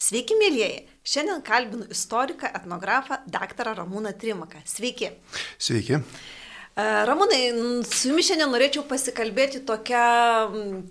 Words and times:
Sveiki, 0.00 0.34
mėlyjeji. 0.38 0.80
Šiandien 1.06 1.42
kalbinu 1.46 1.86
istoriką, 1.92 2.48
etnografą, 2.58 3.20
daktarą 3.30 3.76
Ramūną 3.78 4.12
Trimaką. 4.18 4.62
Sveiki. 4.66 5.12
Sveiki. 5.58 6.00
E, 6.00 6.86
Ramūnai, 7.08 7.40
su 7.86 8.10
jumis 8.10 8.26
šiandien 8.28 8.50
norėčiau 8.50 8.82
pasikalbėti 8.90 9.62
tokia 9.68 10.04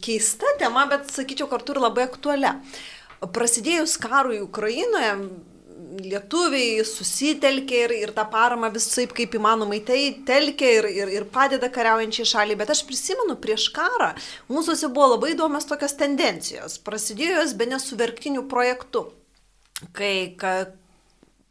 keista 0.03 0.55
tema, 0.61 0.85
bet 0.91 1.11
sakyčiau 1.11 1.49
kartu 1.51 1.75
ir 1.75 1.81
labai 1.83 2.07
aktualia. 2.07 2.55
Prasidėjus 3.35 3.97
karui 4.03 4.39
Ukrainoje, 4.43 5.11
lietuviai 6.01 6.83
susitelkė 6.87 7.79
ir, 7.85 7.93
ir 8.05 8.13
tą 8.15 8.25
paramą 8.31 8.69
visai 8.73 9.05
kaip 9.11 9.35
įmanomai 9.37 9.81
tai 9.85 9.99
telkė 10.27 10.69
ir, 10.79 10.87
ir, 11.01 11.11
ir 11.19 11.25
padeda 11.33 11.69
kariaujančiai 11.73 12.29
šaliai. 12.29 12.59
Bet 12.59 12.73
aš 12.73 12.83
prisimenu, 12.87 13.37
prieš 13.41 13.69
karą 13.75 14.13
mūsųse 14.51 14.89
buvo 14.93 15.13
labai 15.15 15.33
įdomios 15.35 15.67
tokios 15.69 15.97
tendencijos. 15.99 16.79
Prasidėjo 16.85 17.41
jos 17.41 17.57
be 17.59 17.69
nesuverktinių 17.73 18.47
projektų. 18.51 19.07
Kai 19.93 20.13
ka, 20.39 20.53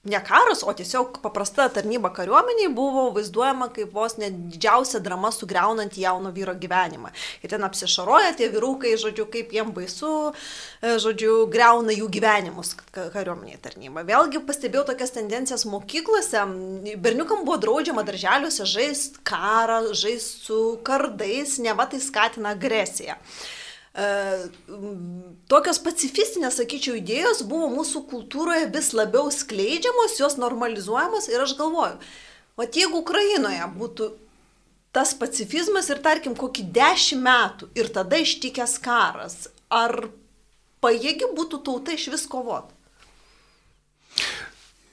ne 0.05 0.19
karas, 0.25 0.65
o 0.67 0.73
tiesiog 0.75 1.21
paprasta 1.23 1.69
tarnyba 1.71 2.11
kariuomeniai 2.11 2.73
buvo 2.75 3.05
vaizduojama 3.15 3.69
kaip 3.77 3.93
vos 3.95 4.17
net 4.19 4.35
didžiausia 4.51 4.99
drama 4.99 5.31
sugriaunant 5.31 5.95
jauno 5.95 6.33
vyro 6.35 6.57
gyvenimą. 6.59 7.13
Ir 7.47 7.53
ten 7.53 7.63
apsišaroja 7.63 8.33
tie 8.41 8.49
vyrukai, 8.51 8.97
žodžiu, 8.99 9.29
kaip 9.31 9.55
jiem 9.55 9.71
baisu, 9.77 10.11
e, 10.83 10.97
žodžiu, 11.07 11.47
greuna 11.55 11.95
jų 11.95 12.11
gyvenimus 12.19 12.75
kariuomeniai 12.91 13.63
tarnyba. 13.63 14.03
Vėlgi 14.11 14.43
pastebėjau 14.43 14.89
tokias 14.91 15.15
tendencijas 15.15 15.69
mokyklose. 15.71 16.43
Berniukam 16.99 17.47
buvo 17.47 17.63
draudžiama 17.63 18.03
darželiuose 18.03 18.67
žaisti 18.67 19.23
karą, 19.23 19.85
žaisti 19.95 20.49
su 20.51 20.63
kardais, 20.83 21.61
ne 21.63 21.79
va 21.79 21.87
tai 21.87 22.03
skatina 22.03 22.57
agresiją. 22.59 23.15
E, 23.15 23.62
tokios 25.53 25.79
pacifistinės, 25.85 26.57
sakyčiau, 26.57 26.97
idėjos 26.97 27.43
buvo 27.45 27.69
mūsų 27.75 28.07
kultūroje 28.09 28.71
vis 28.73 28.93
labiau 28.97 29.29
skleidžiamos, 29.29 30.17
jos 30.17 30.39
normalizuojamos 30.41 31.29
ir 31.29 31.45
aš 31.45 31.53
galvoju, 31.59 31.99
o 32.57 32.65
jeigu 32.65 33.03
Ukrainoje 33.03 33.69
būtų 33.77 34.13
tas 34.97 35.13
pacifizmas 35.17 35.91
ir 35.93 36.01
tarkim 36.05 36.37
kokį 36.37 36.67
dešimt 36.73 37.25
metų 37.25 37.69
ir 37.77 37.93
tada 37.93 38.21
ištikęs 38.21 38.79
karas, 38.81 39.37
ar 39.69 40.09
pajėgi 40.85 41.29
būtų 41.37 41.61
tauta 41.65 41.93
iš 41.97 42.09
vis 42.13 42.25
kovoti? 42.29 42.73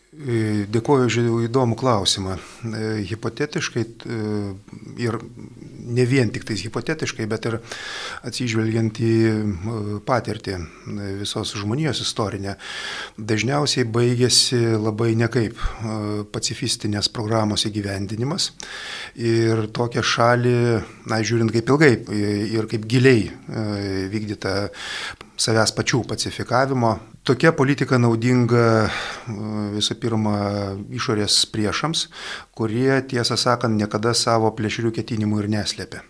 E, 0.09 0.65
dėkuoju 0.65 1.05
už 1.05 1.15
įdomų 1.45 1.75
klausimą. 1.77 2.39
E, 2.65 2.79
hipotetiškai 3.05 3.83
ir 5.05 5.17
ne 5.89 6.05
vien 6.09 6.31
tik 6.33 6.47
tais 6.49 6.63
hipotetiškai, 6.65 7.27
bet 7.29 7.45
ir 7.45 7.59
atsižvelgiant 8.25 8.97
į 9.05 9.13
patirtį 10.07 10.57
visos 11.21 11.53
žmonijos 11.61 12.01
istorinę, 12.01 12.57
dažniausiai 13.17 13.85
baigėsi 13.85 14.59
labai 14.81 15.13
nekaip 15.19 15.61
pacifistinės 16.33 17.11
programos 17.13 17.67
įgyvendinimas 17.69 18.51
ir 19.13 19.67
tokią 19.77 20.05
šalį, 20.05 20.59
na, 21.09 21.21
žiūrint 21.21 21.53
kaip 21.53 21.73
ilgai 21.73 21.93
ir 22.57 22.69
kaip 22.69 22.85
giliai 22.89 23.29
vykdyta 24.13 24.55
savęs 25.39 25.73
pačių 25.75 26.03
pacifikavimo. 26.09 26.97
Tokia 27.27 27.51
politika 27.55 27.99
naudinga 28.01 28.89
visų 29.75 29.97
pirma 30.01 30.37
išorės 30.95 31.41
priešams, 31.53 32.07
kurie, 32.57 33.01
tiesą 33.07 33.37
sakant, 33.39 33.77
niekada 33.79 34.15
savo 34.17 34.51
plėšrių 34.55 34.93
ketinimų 34.99 35.43
ir 35.43 35.51
neslėpia. 35.55 36.03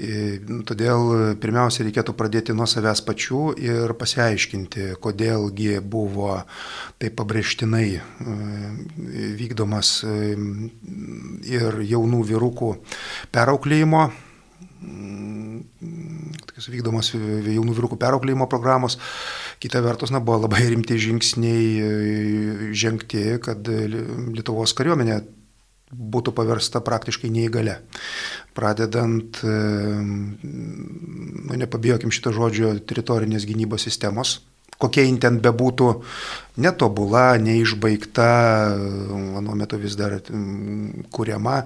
Todėl 0.00 1.34
pirmiausia 1.42 1.84
reikėtų 1.84 2.14
pradėti 2.16 2.54
nuo 2.56 2.64
savęs 2.70 3.02
pačių 3.04 3.40
ir 3.60 3.92
pasiaiškinti, 4.00 4.94
kodėlgi 5.02 5.80
buvo 5.84 6.38
taip 7.02 7.18
pabrėžtinai 7.18 8.00
vykdomas 9.36 9.92
ir 10.06 11.80
jaunų 11.90 12.22
vyrukų 12.32 12.72
perauklėjimo 13.34 14.08
vykdomos 16.70 17.12
jaunų 17.14 17.74
vyrukų 17.76 17.98
perauklėjimo 18.00 18.46
programos. 18.50 18.98
Kita 19.60 19.82
vertus, 19.84 20.12
na, 20.14 20.20
buvo 20.24 20.46
labai 20.46 20.68
rimti 20.72 20.98
žingsniai 21.00 21.66
e, 21.80 21.90
žengti, 22.76 23.26
kad 23.44 23.68
Lietuvos 23.68 24.74
kariuomenė 24.78 25.20
būtų 25.90 26.32
paversta 26.36 26.82
praktiškai 26.86 27.30
neįgale. 27.34 27.80
Pradedant, 28.54 29.40
e, 29.42 29.56
nu, 30.44 31.58
nepabijokim 31.58 32.14
šito 32.14 32.32
žodžio, 32.36 32.76
teritorinės 32.86 33.46
gynybos 33.48 33.88
sistemos, 33.88 34.38
kokia 34.80 35.04
jin 35.04 35.18
ten 35.22 35.40
bebūtų 35.42 35.90
netobula, 36.62 37.34
neišbaigta, 37.42 38.30
mano 39.34 39.58
metu 39.58 39.80
vis 39.82 39.98
dar 39.98 40.20
kuriama. 41.12 41.64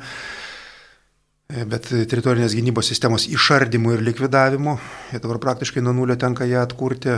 Bet 1.54 1.86
teritorinės 1.86 2.54
gynybos 2.56 2.88
sistemos 2.90 3.28
išardimu 3.30 3.92
ir 3.94 4.00
likvidavimu, 4.02 4.72
ir 5.14 5.20
dabar 5.22 5.38
praktiškai 5.42 5.82
nuo 5.84 5.92
nulio 5.94 6.16
tenka 6.18 6.48
ją 6.50 6.64
atkurti, 6.66 7.14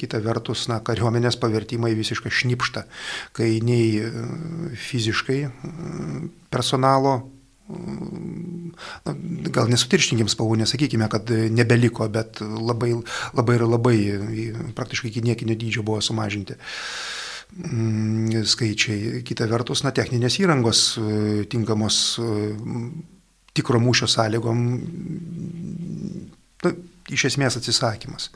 kita 0.00 0.20
vertus, 0.24 0.62
na, 0.70 0.78
kariuomenės 0.84 1.36
pavertimai 1.42 1.90
visiškai 1.98 2.32
šnipšta, 2.38 2.86
kai 3.36 3.50
nei 3.66 4.00
fiziškai 4.86 5.38
personalo, 6.48 7.14
na, 7.68 9.16
gal 9.52 9.68
nesutirštinkim 9.68 10.32
spalvų, 10.32 10.62
nesakykime, 10.62 11.10
kad 11.12 11.28
nebeliko, 11.52 12.08
bet 12.08 12.40
labai, 12.40 12.94
labai 13.36 13.60
ir 13.60 13.68
labai 13.68 13.96
praktiškai 14.78 15.12
iki 15.12 15.26
niekinio 15.28 15.58
dydžio 15.60 15.84
buvo 15.84 16.00
sumažinti 16.00 16.56
mm, 17.60 18.40
skaičiai. 18.56 19.20
Kita 19.26 19.52
vertus, 19.52 19.84
na, 19.84 19.92
techninės 19.92 20.40
įrangos 20.40 20.84
tinkamos 21.52 22.04
tikro 23.56 23.80
mūšio 23.82 24.08
sąlygom 24.10 24.66
na, 26.64 26.74
iš 27.10 27.30
esmės 27.32 27.58
atsisakymas. 27.60 28.30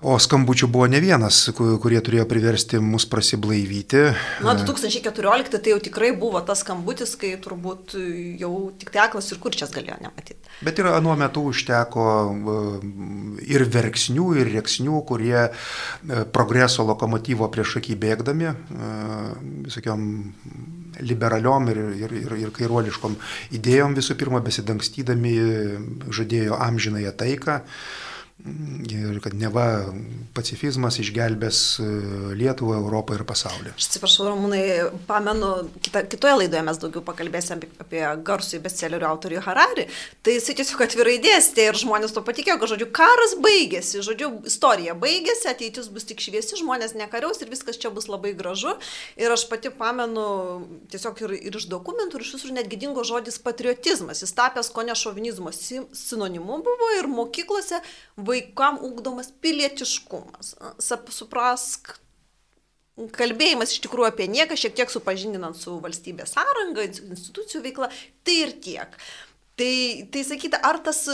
O 0.00 0.14
skambučių 0.16 0.64
buvo 0.72 0.86
ne 0.88 0.96
vienas, 1.04 1.42
kurie 1.52 1.98
turėjo 2.00 2.22
priversti 2.24 2.78
mus 2.80 3.04
prasiblaivyti. 3.04 4.06
Na, 4.40 4.54
2014 4.56 5.58
tai 5.60 5.74
jau 5.74 5.80
tikrai 5.84 6.14
buvo 6.16 6.40
tas 6.40 6.62
skambutis, 6.64 7.12
kai 7.20 7.34
turbūt 7.44 7.98
jau 8.40 8.52
tik 8.80 8.94
teklas 8.94 9.28
ir 9.28 9.42
kurčias 9.42 9.74
galėjo 9.74 9.98
nematyti. 10.00 10.40
Bet 10.64 10.80
ir 10.80 10.88
anuo 10.88 11.18
metu 11.20 11.44
užteko 11.52 12.06
ir 13.44 13.66
verksnių, 13.76 14.30
ir 14.40 14.54
reksnių, 14.56 15.02
kurie 15.08 15.36
e, 15.44 15.52
progreso 16.32 16.88
lokomotyvo 16.88 17.50
prieš 17.52 17.76
akį 17.82 18.00
bėgdami, 18.00 18.48
e, 18.48 18.90
visokiam 19.68 20.08
liberaliom 21.02 21.70
ir, 21.72 21.80
ir, 22.04 22.14
ir, 22.24 22.36
ir 22.44 22.52
kairuoliškom 22.56 23.16
idėjom 23.58 23.96
visų 23.98 24.16
pirma 24.20 24.42
besidangstydami 24.44 25.34
žadėjo 26.20 26.60
amžinąją 26.68 27.12
taiką 27.24 27.60
ir 28.44 29.20
kad 29.22 29.34
neva 29.36 29.64
pacifizmas 30.34 30.98
išgelbės 31.02 31.58
e, 31.82 31.86
Lietuvą, 32.38 32.78
Europą 32.80 33.16
ir 33.16 33.24
pasaulį. 33.28 33.72
Aš 33.74 33.88
atsiprašau, 33.88 34.28
Ramūnai, 34.30 34.62
pamenu, 35.08 35.50
kita, 35.84 36.04
kitoje 36.10 36.36
laidoje 36.38 36.62
mes 36.66 36.80
daugiau 36.80 37.02
pakalbėsime 37.04 37.58
apie, 37.58 37.70
apie 37.82 38.02
garsų 38.26 38.60
bestsellerių 38.64 39.08
autorių 39.10 39.42
Harari, 39.44 39.86
tai 40.24 40.36
jis 40.36 40.48
tiesiog 40.60 40.84
atvirai 40.86 41.16
dėstė 41.22 41.68
ir 41.68 41.80
žmonės 41.80 42.14
to 42.16 42.22
patikėjo, 42.26 42.58
kad, 42.62 42.72
žodžiu, 42.74 42.88
karas 42.96 43.36
baigėsi, 43.42 44.04
žodžiu, 44.06 44.30
istorija 44.48 44.96
baigėsi, 44.98 45.50
ateitis 45.50 45.90
bus 45.92 46.08
tik 46.08 46.22
šviesi, 46.22 46.58
žmonės 46.60 46.96
nekariaus 46.98 47.42
ir 47.42 47.52
viskas 47.52 47.80
čia 47.80 47.92
bus 47.94 48.08
labai 48.10 48.32
gražu. 48.38 48.76
Ir 49.20 49.34
aš 49.34 49.46
pati 49.50 49.72
pamenu 49.74 50.26
tiesiog 50.92 51.24
ir, 51.26 51.36
ir 51.50 51.60
iš 51.60 51.68
dokumentų, 51.70 52.20
ir 52.20 52.26
iš 52.26 52.34
visur 52.38 52.54
netgi 52.56 52.78
dingo 52.80 53.04
žodis 53.06 53.40
patriotizmas, 53.42 54.22
jis 54.24 54.34
tapęs 54.36 54.70
ko 54.72 54.86
ne 54.86 54.96
šovinizmo 54.96 55.52
sinonimu 55.52 56.60
buvo 56.64 56.90
ir 56.98 57.10
mokyklose 57.10 57.80
vaikam 58.30 58.78
ugdomas 58.86 59.32
pilietiškumas. 59.42 60.54
Suprask, 60.80 61.94
kalbėjimas 63.16 63.72
iš 63.74 63.82
tikrųjų 63.84 64.10
apie 64.10 64.26
nieką, 64.30 64.58
šiek 64.58 64.76
tiek 64.76 64.92
supažindinant 64.92 65.56
su 65.56 65.78
valstybės 65.82 66.34
sąranga, 66.36 66.84
institucijų 66.90 67.62
veikla, 67.64 67.88
tai 68.26 68.36
ir 68.44 68.52
tiek. 68.64 68.98
Tai, 69.60 69.72
tai 70.12 70.24
sakyti, 70.26 70.60
ar 70.64 70.80
tas 70.84 71.04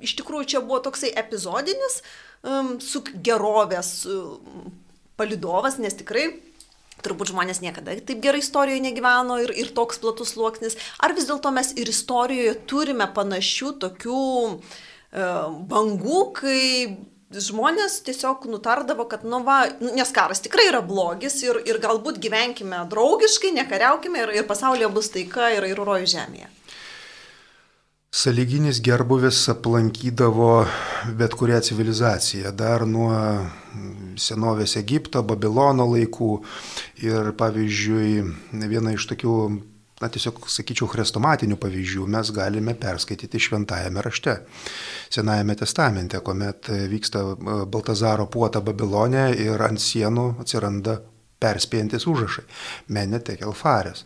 iš 0.00 0.16
tikrųjų 0.20 0.52
čia 0.54 0.62
buvo 0.64 0.80
toksai 0.84 1.12
epizodinis 1.20 2.00
um, 2.42 2.78
su 2.80 3.02
gerovės 3.12 4.04
um, 4.08 4.70
palidovas, 5.20 5.78
nes 5.80 5.96
tikrai 5.96 6.30
turbūt 7.04 7.32
žmonės 7.32 7.62
niekada 7.64 7.94
taip 8.04 8.20
gerai 8.20 8.42
istorijoje 8.42 8.82
negyveno 8.84 9.38
ir, 9.40 9.54
ir 9.56 9.70
toks 9.76 10.00
platus 10.02 10.34
sluoksnis, 10.34 10.76
ar 11.00 11.14
vis 11.16 11.28
dėlto 11.28 11.52
mes 11.56 11.72
ir 11.80 11.88
istorijoje 11.88 12.58
turime 12.68 13.06
panašių 13.16 13.72
tokių 13.84 14.24
uh, 14.50 14.80
bangų, 15.10 16.20
kai 16.36 16.60
žmonės 17.30 18.00
tiesiog 18.06 18.46
nutardavo, 18.50 19.06
kad, 19.10 19.24
nu 19.26 19.42
va, 19.46 19.62
nu, 19.80 19.92
nes 19.94 20.10
karas 20.14 20.42
tikrai 20.42 20.66
yra 20.70 20.80
blogis 20.82 21.38
ir, 21.46 21.60
ir 21.66 21.78
galbūt 21.82 22.18
gyvenkime 22.22 22.82
draugiškai, 22.90 23.52
nekariaukime 23.54 24.24
ir, 24.24 24.32
ir 24.40 24.48
pasaulyje 24.48 24.90
bus 24.94 25.12
taika 25.14 25.52
ir, 25.54 25.68
ir 25.70 25.78
rojų 25.78 26.10
žemėje. 26.16 26.50
Saliginis 28.10 28.80
gerbuvis 28.82 29.44
aplankydavo 29.52 30.64
bet 31.14 31.36
kurią 31.38 31.60
civilizaciją, 31.62 32.50
dar 32.58 32.82
nuo 32.82 33.14
senovės 34.18 34.74
Egipto, 34.80 35.22
Babilono 35.22 35.86
laikų. 35.92 36.32
Ir 37.06 37.30
pavyzdžiui, 37.38 38.24
viena 38.66 38.96
iš 38.96 39.06
tokių, 39.12 39.36
na 40.00 40.08
tiesiog 40.08 40.46
sakyčiau, 40.48 40.88
chrestomatinių 40.90 41.58
pavyzdžių 41.60 42.06
mes 42.10 42.32
galime 42.36 42.74
perskaityti 42.78 43.40
šventajame 43.46 44.04
rašte, 44.04 44.40
Senajame 45.10 45.56
testamente, 45.58 46.20
kuomet 46.22 46.68
vyksta 46.90 47.24
Baltazaro 47.66 48.28
puota 48.30 48.60
Babilonė 48.62 49.32
ir 49.42 49.62
ant 49.66 49.82
sienų 49.82 50.26
atsiranda 50.44 51.00
perspėjantis 51.42 52.06
užrašai- 52.06 52.44
Menetek 52.94 53.42
Elfarės 53.42 54.04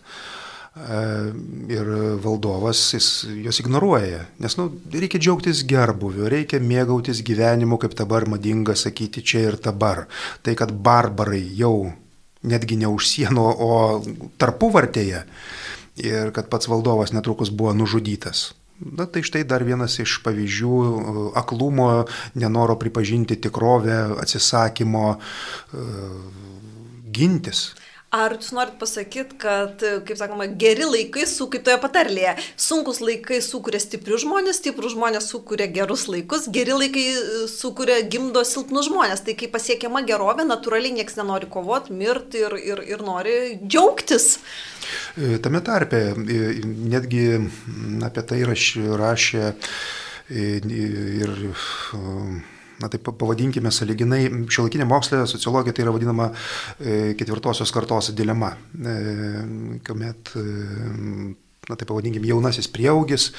ir 1.70 1.90
valdovas 2.18 2.80
jis 2.96 3.08
juos 3.44 3.60
ignoruoja. 3.62 4.24
Nes 4.42 4.56
nu, 4.58 4.66
reikia 4.90 5.20
džiaugtis 5.22 5.62
gerbuviu, 5.70 6.26
reikia 6.26 6.58
mėgautis 6.58 7.22
gyvenimu, 7.22 7.78
kaip 7.78 7.94
dabar 7.94 8.26
madinga 8.26 8.74
sakyti 8.74 9.22
čia 9.22 9.44
ir 9.50 9.56
dabar. 9.62 10.08
Tai, 10.42 10.54
kad 10.58 10.72
barbarai 10.72 11.44
jau 11.54 11.92
netgi 12.42 12.76
ne 12.80 12.90
už 12.90 13.06
sienų, 13.06 13.44
o 13.44 13.70
tarpuvartėje 14.38 15.22
ir 15.96 16.32
kad 16.34 16.48
pats 16.50 16.68
valdovas 16.68 17.12
netrukus 17.12 17.50
buvo 17.50 17.72
nužudytas. 17.74 18.52
Na 18.80 19.06
tai 19.06 19.22
štai 19.22 19.44
dar 19.46 19.62
vienas 19.62 20.00
iš 20.02 20.18
pavyzdžių 20.24 20.78
aklumo, 21.38 22.04
nenoro 22.34 22.74
pripažinti 22.76 23.36
tikrovę, 23.38 24.18
atsisakymo 24.18 25.06
uh, 25.14 25.20
gintis. 27.14 27.68
Ar 28.14 28.36
jūs 28.36 28.52
norit 28.54 28.76
pasakyti, 28.78 29.34
kad, 29.42 29.82
kaip 30.06 30.18
sakoma, 30.18 30.46
geri 30.60 30.86
laikai 30.86 31.24
su, 31.26 31.48
kaip 31.50 31.64
toje 31.66 31.80
patarlėje, 31.82 32.36
sunkus 32.60 33.00
laikai 33.02 33.40
sukuria 33.42 33.80
stiprius 33.82 34.22
žmonės, 34.22 34.60
stiprus 34.60 34.94
žmonės 34.94 35.26
sukuria 35.32 35.66
gerus 35.72 36.06
laikus, 36.12 36.46
geri 36.54 36.76
laikai 36.76 37.04
e, 37.10 37.24
sukuria 37.50 37.98
gimdo 38.06 38.44
silpnus 38.46 38.86
žmonės. 38.86 39.24
Tai 39.26 39.34
kai 39.40 39.50
pasiekiama 39.50 40.04
gerovė, 40.06 40.46
natūraliai 40.46 40.94
niekas 41.00 41.18
nenori 41.18 41.50
kovoti, 41.50 41.96
mirti 41.98 42.44
ir, 42.46 42.54
ir, 42.62 42.84
ir 42.94 43.02
nori 43.02 43.36
džiaugtis. 43.64 44.30
E, 45.18 45.34
tame 45.42 45.64
tarpe, 45.66 46.06
e, 46.14 46.40
netgi 46.94 47.26
apie 48.06 48.28
tai 48.30 48.42
rašė 48.46 49.54
ir 50.30 51.38
na 52.82 52.90
taip 52.90 53.06
pavadinkime 53.18 53.70
saliginai, 53.74 54.26
šiuolaikinė 54.50 54.86
mokslė, 54.88 55.22
sociologija 55.30 55.74
tai 55.76 55.86
yra 55.86 55.94
vadinama 55.94 56.28
e, 56.32 57.14
ketvirtosios 57.18 57.72
kartos 57.74 58.10
dilema, 58.16 58.54
e, 58.74 58.96
kuomet 59.86 60.34
e, 60.40 60.44
na 61.64 61.78
tai 61.80 61.86
pavadinkim, 61.88 62.26
jaunasis 62.28 62.66
prieaugis, 62.68 63.30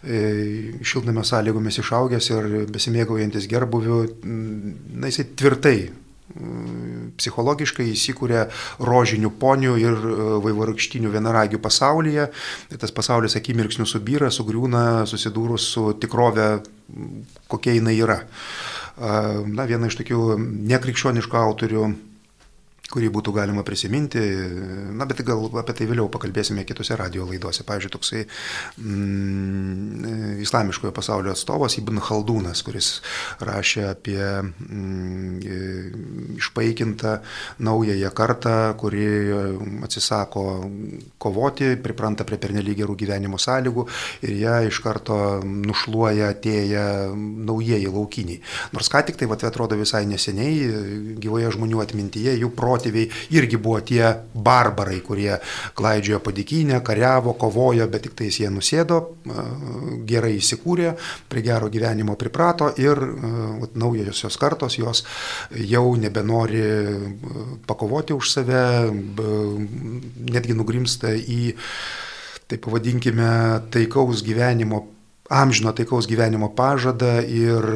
šiltnamio 0.00 1.20
sąlygomis 1.28 1.76
išaugęs 1.82 2.30
ir 2.32 2.46
besimėgaujantis 2.72 3.44
gerbuviu, 3.50 3.98
na 4.24 5.10
jisai 5.10 5.26
tvirtai 5.36 5.76
psichologiškai 7.20 7.86
įsikūrė 7.92 8.46
rožinių 8.88 9.30
ponių 9.40 9.76
ir 9.82 10.08
vaivorykštinių 10.44 11.12
vienaragių 11.12 11.60
pasaulyje. 11.62 12.26
Tas 12.80 12.96
pasaulis 12.96 13.36
akimirksnių 13.38 13.86
subyra, 13.88 14.32
sugriūna, 14.32 15.04
susidūrus 15.08 15.68
su 15.76 15.86
tikrove, 16.00 16.48
kokia 17.52 17.76
jinai 17.76 17.96
yra 18.00 18.22
na, 18.96 19.66
viena 19.68 19.90
iš 19.90 19.98
tokių 20.00 20.20
nekrikščioniškų 20.72 21.36
autorių 21.36 21.88
kurį 22.92 23.08
būtų 23.14 23.32
galima 23.34 23.62
prisiminti, 23.66 24.20
na, 24.94 25.06
bet 25.08 25.22
gal 25.26 25.40
apie 25.58 25.74
tai 25.76 25.88
vėliau 25.90 26.06
pakalbėsime 26.12 26.64
kitose 26.66 26.96
radio 26.98 27.26
laidose. 27.26 27.64
Pavyzdžiui, 27.66 27.92
toksai 27.92 28.22
mm, 28.78 30.40
islamiškojo 30.44 30.92
pasaulio 30.94 31.34
atstovas 31.34 31.78
Ibn 31.80 31.98
Khaldūnas, 32.06 32.62
kuris 32.66 32.88
rašė 33.42 33.82
apie 33.90 34.20
mm, 34.20 35.32
išpaikintą 36.38 37.16
naująją 37.66 38.10
kartą, 38.16 38.56
kuri 38.78 39.06
atsisako 39.86 40.46
kovoti, 41.22 41.74
pripranta 41.82 42.26
prie 42.28 42.38
pernelyg 42.42 42.76
gerų 42.82 42.94
gyvenimo 43.02 43.40
sąlygų 43.40 43.82
ir 44.28 44.32
ją 44.44 44.56
iš 44.70 44.76
karto 44.84 45.18
nušluoja 45.42 46.30
atėję 46.36 46.86
naujieji 47.16 47.90
laukiniai. 47.90 48.40
Nors 48.76 48.90
ką 48.92 49.02
tik 49.08 49.18
tai, 49.18 49.28
va, 49.30 49.38
tai 49.40 49.50
atrodo 49.50 49.78
visai 49.78 50.04
neseniai, 50.08 51.16
gyvoje 51.22 51.50
žmonių 51.56 51.82
atmintyje 51.82 52.36
jų 52.38 52.52
protėviai 52.56 52.75
protėviai 52.76 53.08
irgi 53.36 53.56
buvo 53.56 53.80
tie 53.80 54.04
barbarai, 54.34 55.00
kurie 55.04 55.36
klaidžiojo 55.76 56.20
padėkinę, 56.24 56.80
kariavo, 56.84 57.34
kovojo, 57.40 57.88
bet 57.88 58.06
tik 58.06 58.16
tais 58.18 58.40
jie 58.40 58.50
nusėdo, 58.52 59.00
gerai 60.06 60.36
įsikūrė, 60.36 60.94
prie 61.28 61.42
gero 61.42 61.70
gyvenimo 61.72 62.16
priprato 62.20 62.70
ir 62.78 63.00
naujosios 63.74 64.36
kartos 64.40 64.78
jos 64.78 65.04
jau 65.56 65.86
nebenori 65.96 66.64
pakovoti 67.66 68.16
už 68.16 68.34
save, 68.36 68.64
netgi 70.26 70.56
nugrimsta 70.56 71.14
į, 71.16 71.54
taip 72.46 72.62
pavadinkime, 72.66 73.30
taikaus 73.74 74.22
gyvenimo 74.26 74.84
amžino 75.30 75.72
taikaus 75.76 76.06
gyvenimo 76.08 76.50
pažadą 76.56 77.18
ir 77.24 77.66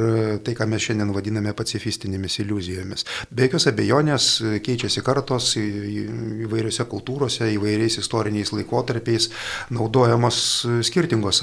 tai, 0.44 0.54
ką 0.58 0.66
mes 0.70 0.84
šiandien 0.84 1.12
vadiname 1.14 1.52
pacifistinėmis 1.56 2.38
iliuzijomis. 2.44 3.06
Be 3.30 3.48
jokios 3.48 3.66
abejonės 3.70 4.28
keičiasi 4.64 5.02
kartos 5.06 5.52
įvairiose 5.58 6.86
kultūrose, 6.90 7.48
įvairiais 7.54 7.98
istoriniais 8.02 8.52
laikotarpiais 8.54 9.30
naudojamos 9.74 10.40
skirtingos 10.86 11.42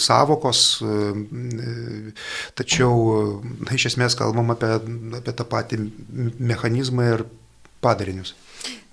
savokos, 0.00 0.62
tačiau 2.58 3.40
na, 3.42 3.74
iš 3.74 3.90
esmės 3.92 4.16
kalbam 4.18 4.54
apie, 4.54 4.76
apie 5.20 5.36
tą 5.36 5.46
patį 5.48 5.82
mechanizmą 6.38 7.10
ir 7.14 7.26
padarinius. 7.80 8.34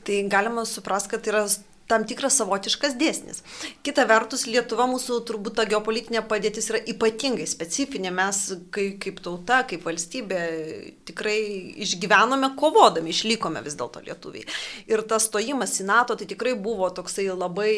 Tai 0.08 0.22
galima 0.32 0.64
suprasti, 0.66 1.12
kad 1.12 1.28
yra 1.28 1.44
tam 1.88 2.06
tikras 2.08 2.38
savotiškas 2.42 2.96
dėsnis. 3.00 3.42
Kita 3.86 4.06
vertus, 4.10 4.46
Lietuva 4.48 4.88
mūsų 4.92 5.22
turbūt 5.28 5.58
ta 5.60 5.66
geopolitinė 5.70 6.24
padėtis 6.28 6.70
yra 6.72 6.82
ypatingai 6.94 7.48
specifinė. 7.50 8.12
Mes 8.16 8.42
kaip, 8.76 8.98
kaip 9.04 9.22
tauta, 9.24 9.62
kaip 9.70 9.86
valstybė 9.88 10.42
tikrai 11.08 11.38
išgyvenome 11.86 12.52
kovodami, 12.60 13.14
išlikome 13.16 13.64
vis 13.66 13.78
dėlto 13.80 14.04
lietuviai. 14.06 14.48
Ir 14.92 15.04
tas 15.08 15.30
stojimas 15.30 15.78
į 15.82 15.88
NATO 15.88 16.18
tai 16.20 16.28
tikrai 16.30 16.58
buvo 16.60 16.90
toksai 16.94 17.30
labai 17.32 17.72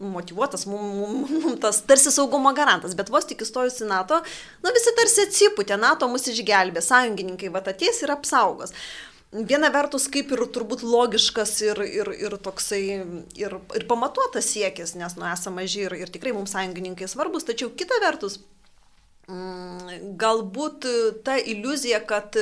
motivuotas, 0.00 0.66
mums 0.70 1.30
mum, 1.32 1.56
tas 1.62 1.82
tarsi 1.86 2.12
saugumo 2.14 2.52
garantas. 2.56 2.96
Bet 2.98 3.12
vos 3.12 3.28
tik 3.28 3.46
įstojus 3.46 3.82
į 3.84 3.90
NATO, 3.92 4.20
na 4.64 4.74
visi 4.74 4.94
tarsi 4.98 5.26
atsipūtė, 5.28 5.78
NATO 5.80 6.10
mus 6.10 6.28
išgelbė, 6.32 6.82
sąjungininkai 6.84 7.52
va 7.54 7.62
ateis 7.72 8.02
ir 8.02 8.12
apsaugos 8.14 8.74
viena 9.32 9.70
vertus 9.72 10.06
kaip 10.12 10.32
ir 10.34 10.44
turbūt 10.52 10.84
logiškas 10.84 11.54
ir, 11.64 11.80
ir, 11.86 12.12
ir 12.28 12.36
toksai 12.44 12.82
ir, 13.40 13.56
ir 13.78 13.86
pamatuotas 13.88 14.50
siekis, 14.52 14.94
nes 14.98 15.16
nu 15.16 15.26
esame 15.30 15.62
maži 15.62 15.86
ir, 15.86 15.96
ir 16.04 16.12
tikrai 16.12 16.34
mums 16.36 16.52
sąjungininkai 16.52 17.08
svarbus, 17.08 17.46
tačiau 17.48 17.72
kita 17.72 17.98
vertus, 18.04 18.38
mm, 19.32 20.12
galbūt 20.20 20.88
ta 21.24 21.38
iliuzija, 21.40 22.02
kad 22.08 22.36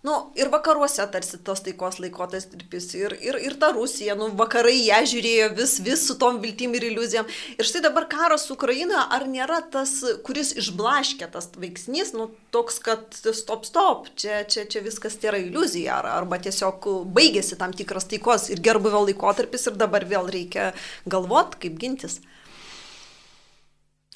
Nu, 0.00 0.32
ir 0.32 0.48
vakaruose 0.48 1.04
tarsi 1.12 1.36
tos 1.44 1.60
taikos 1.60 1.98
laikotarpis, 2.00 2.86
ir, 2.96 3.12
ir, 3.20 3.36
ir 3.44 3.56
ta 3.60 3.68
Rusija, 3.76 4.14
nu, 4.16 4.30
vakarai 4.38 4.78
ją 4.78 5.00
žiūrėjo 5.10 5.50
vis, 5.58 5.74
vis 5.84 6.06
su 6.08 6.16
tom 6.22 6.38
viltim 6.40 6.72
ir 6.78 6.86
iliuzijom. 6.88 7.28
Ir 7.60 7.68
štai 7.68 7.82
dabar 7.84 8.06
karas 8.08 8.46
Ukrainoje, 8.54 9.02
ar 9.12 9.28
nėra 9.28 9.60
tas, 9.74 9.92
kuris 10.24 10.54
išblaškė 10.56 11.28
tas 11.36 11.50
veiksnys, 11.52 12.14
nu, 12.16 12.30
toks, 12.48 12.80
kad 12.88 13.04
stop, 13.12 13.68
stop, 13.68 14.08
čia, 14.16 14.40
čia, 14.48 14.64
čia 14.72 14.80
viskas 14.88 15.20
tai 15.20 15.34
yra 15.34 15.44
iliuzija, 15.44 16.00
ar, 16.00 16.12
arba 16.22 16.40
tiesiog 16.40 16.88
baigėsi 17.12 17.60
tam 17.60 17.76
tikras 17.76 18.08
taikos 18.08 18.48
ir 18.48 18.64
gerbuvio 18.64 19.04
laikotarpis 19.04 19.68
ir 19.68 19.76
dabar 19.84 20.08
vėl 20.08 20.32
reikia 20.32 20.72
galvot, 21.04 21.60
kaip 21.60 21.76
gintis. 21.76 22.22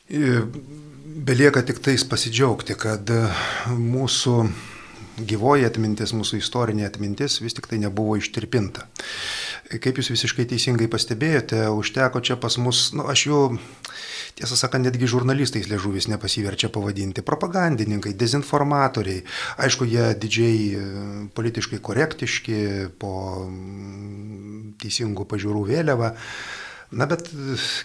Belieka 0.08 1.60
tik 1.60 1.84
tais 1.84 2.08
pasidžiaugti, 2.08 2.72
kad 2.72 3.12
mūsų 3.68 4.72
gyvoji 5.18 5.66
atmintis, 5.66 6.12
mūsų 6.16 6.40
istorinė 6.40 6.86
atmintis 6.88 7.38
vis 7.42 7.54
tik 7.54 7.68
tai 7.70 7.78
nebuvo 7.82 8.16
ištirpinta. 8.18 8.86
Kaip 9.80 10.00
jūs 10.00 10.10
visiškai 10.12 10.46
teisingai 10.50 10.88
pastebėjote, 10.90 11.62
užteko 11.72 12.22
čia 12.24 12.36
pas 12.40 12.56
mus, 12.60 12.88
nu, 12.96 13.06
aš 13.10 13.26
jau, 13.28 13.38
tiesą 14.38 14.58
sakant, 14.58 14.84
netgi 14.86 15.08
žurnalistais 15.10 15.68
liežuvis 15.70 16.08
nepasiverčia 16.10 16.68
pavadinti, 16.74 17.24
propagandininkai, 17.26 18.16
dezinformatoriai, 18.18 19.22
aišku, 19.64 19.88
jie 19.88 20.10
didžiai 20.20 20.58
e, 20.58 20.82
politiškai 21.36 21.80
korektiški, 21.84 22.58
po 23.00 23.14
mm, 23.46 24.74
teisingų 24.82 25.26
pažiūrų 25.30 25.64
vėliavą. 25.70 26.12
Na, 26.94 27.08
bet 27.10 27.30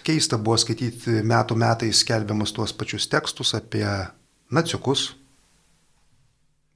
keista 0.06 0.38
buvo 0.38 0.58
skaityti 0.60 1.22
metų 1.26 1.56
metais 1.58 2.04
skelbiamus 2.04 2.52
tuos 2.54 2.74
pačius 2.76 3.08
tekstus 3.10 3.56
apie 3.58 3.86
naciukus, 4.54 5.08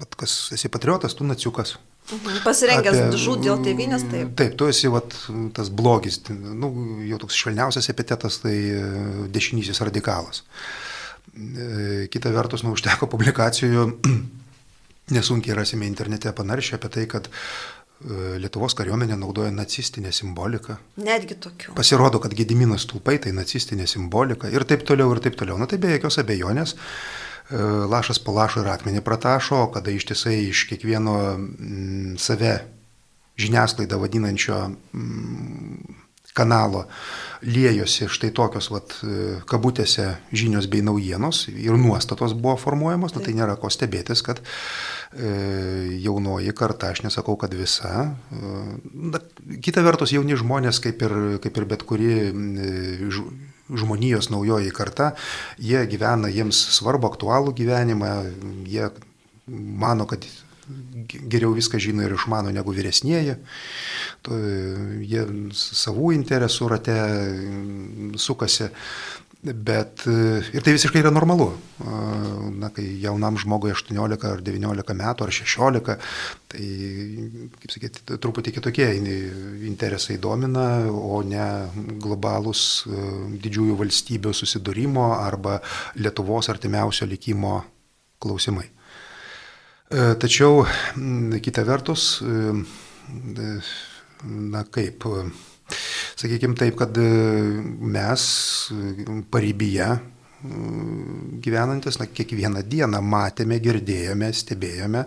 Vat, 0.01 0.15
kas 0.19 0.33
esi 0.57 0.71
patriotas, 0.73 1.15
tu 1.15 1.27
naciukas. 1.27 1.77
Mhm. 2.11 2.41
Pasirengęs 2.45 2.99
apie, 3.07 3.19
žudį 3.21 3.49
dėl 3.49 3.61
tėvynės, 3.65 4.07
taip. 4.11 4.33
Taip, 4.37 4.57
tu 4.61 4.69
esi 4.69 4.91
vat, 4.93 5.15
tas 5.57 5.71
blogis, 5.73 6.19
nu, 6.35 6.73
jau 7.09 7.21
toks 7.23 7.39
švelniausias 7.41 7.89
epitetas, 7.93 8.43
tai 8.43 8.57
e, 8.75 8.83
dešinysis 9.33 9.81
radikalas. 9.87 10.45
kita 12.13 12.31
vertus, 12.31 12.63
nu, 12.63 12.75
užteko 12.77 13.09
publikacijų, 13.11 13.87
nesunkiai 15.17 15.57
rasime 15.57 15.89
internete 15.89 16.33
panaršę 16.33 16.77
apie 16.77 16.93
tai, 16.93 17.07
kad 17.11 17.31
Lietuvos 18.05 18.75
kariuomenė 18.77 19.17
naudoja 19.17 19.53
nacistinę 19.55 20.11
simboliką. 20.13 20.75
Netgi 21.01 21.39
tokių. 21.41 21.73
Pasirodo, 21.79 22.19
kad 22.21 22.35
Gediminas 22.37 22.85
stulpai 22.85 23.15
tai 23.23 23.33
nacistinė 23.33 23.87
simbolika 23.89 24.51
ir 24.53 24.67
taip 24.69 24.83
toliau, 24.85 25.15
ir 25.15 25.23
taip 25.25 25.39
toliau. 25.41 25.57
Na 25.57 25.69
tai 25.71 25.79
be 25.81 25.95
jokios 25.95 26.19
abejonės 26.21 26.75
lašas 27.51 28.19
po 28.25 28.33
lašo 28.33 28.63
ir 28.63 28.71
akmenį 28.73 29.03
pratašo, 29.05 29.67
kada 29.75 29.93
ištisai 29.93 30.39
iš 30.49 30.65
kiekvieno 30.71 31.17
m, 31.37 32.15
save 32.21 32.55
žiniasklaidą 33.41 33.99
vadinančio 34.01 34.61
m, 34.95 35.95
kanalo 36.35 36.85
liejosi 37.47 38.09
štai 38.11 38.33
tokios 38.35 38.69
vat, 38.75 38.97
kabutėse 39.51 40.09
žinios 40.35 40.67
bei 40.71 40.83
naujienos 40.83 41.45
ir 41.53 41.79
nuostatos 41.79 42.35
buvo 42.35 42.57
formuojamos, 42.59 43.15
nu, 43.15 43.23
tai 43.23 43.37
nėra 43.39 43.55
ko 43.61 43.71
stebėtis, 43.71 44.25
kad 44.27 44.41
e, 44.43 45.31
jaunoji 46.03 46.55
karta, 46.59 46.91
aš 46.91 47.05
nesakau, 47.07 47.37
kad 47.39 47.55
visa, 47.55 48.09
e, 48.35 48.55
na, 49.15 49.23
kita 49.63 49.85
vertus 49.87 50.15
jauni 50.17 50.39
žmonės, 50.41 50.83
kaip 50.83 51.07
ir, 51.07 51.17
kaip 51.45 51.61
ir 51.61 51.69
bet 51.71 51.87
kuri 51.87 52.11
e, 52.25 52.71
žmonijos 53.71 54.31
naujoji 54.33 54.73
karta, 54.77 55.13
jie 55.59 55.85
gyvena 55.89 56.29
jiems 56.33 56.59
svarbu 56.77 57.09
aktualų 57.13 57.55
gyvenimą, 57.57 58.11
jie 58.69 58.91
mano, 59.49 60.07
kad 60.09 60.27
geriau 61.09 61.53
viską 61.57 61.81
žino 61.81 62.05
ir 62.05 62.15
išmano 62.17 62.53
negu 62.55 62.73
vyresnėji. 62.77 63.37
Jie 65.05 65.25
savų 65.53 66.15
interesų 66.17 66.71
rate 66.73 66.97
sukasi. 68.21 68.71
Bet 69.45 70.07
ir 70.09 70.65
tai 70.65 70.73
visiškai 70.73 71.03
yra 71.03 71.11
normalu. 71.13 71.51
Na, 72.57 72.71
kai 72.73 72.85
jaunam 73.03 73.37
žmogui 73.37 73.75
18 73.75 74.25
ar 74.31 74.41
19 74.41 74.97
metų 74.97 75.27
ar 75.27 75.33
16, 75.37 75.99
tai, 76.49 76.69
kaip 77.61 77.75
sakyti, 77.75 78.05
truputį 78.25 78.55
kitokie 78.57 78.89
interesai 79.69 80.17
domina, 80.23 80.87
o 80.89 81.21
ne 81.29 81.45
globalūs 82.01 82.65
didžiųjų 83.45 83.77
valstybių 83.83 84.33
susidūrimo 84.33 85.11
arba 85.19 85.59
Lietuvos 86.01 86.49
artimiausio 86.49 87.11
likimo 87.11 87.59
klausimai. 88.25 88.71
E, 89.93 90.15
tačiau 90.17 90.65
kita 91.45 91.63
vertus, 91.69 92.23
e, 92.25 92.55
na 94.25 94.65
kaip, 94.65 95.05
sakykime 95.69 96.59
taip, 96.59 96.77
kad 96.81 96.99
e, 97.01 97.09
mes 97.95 98.27
parybyje 99.33 99.93
gyvenantis, 101.41 101.97
na, 102.01 102.07
kiekvieną 102.07 102.63
dieną 102.69 103.01
matėme, 103.01 103.57
girdėjome, 103.65 104.29
stebėjome, 104.37 105.07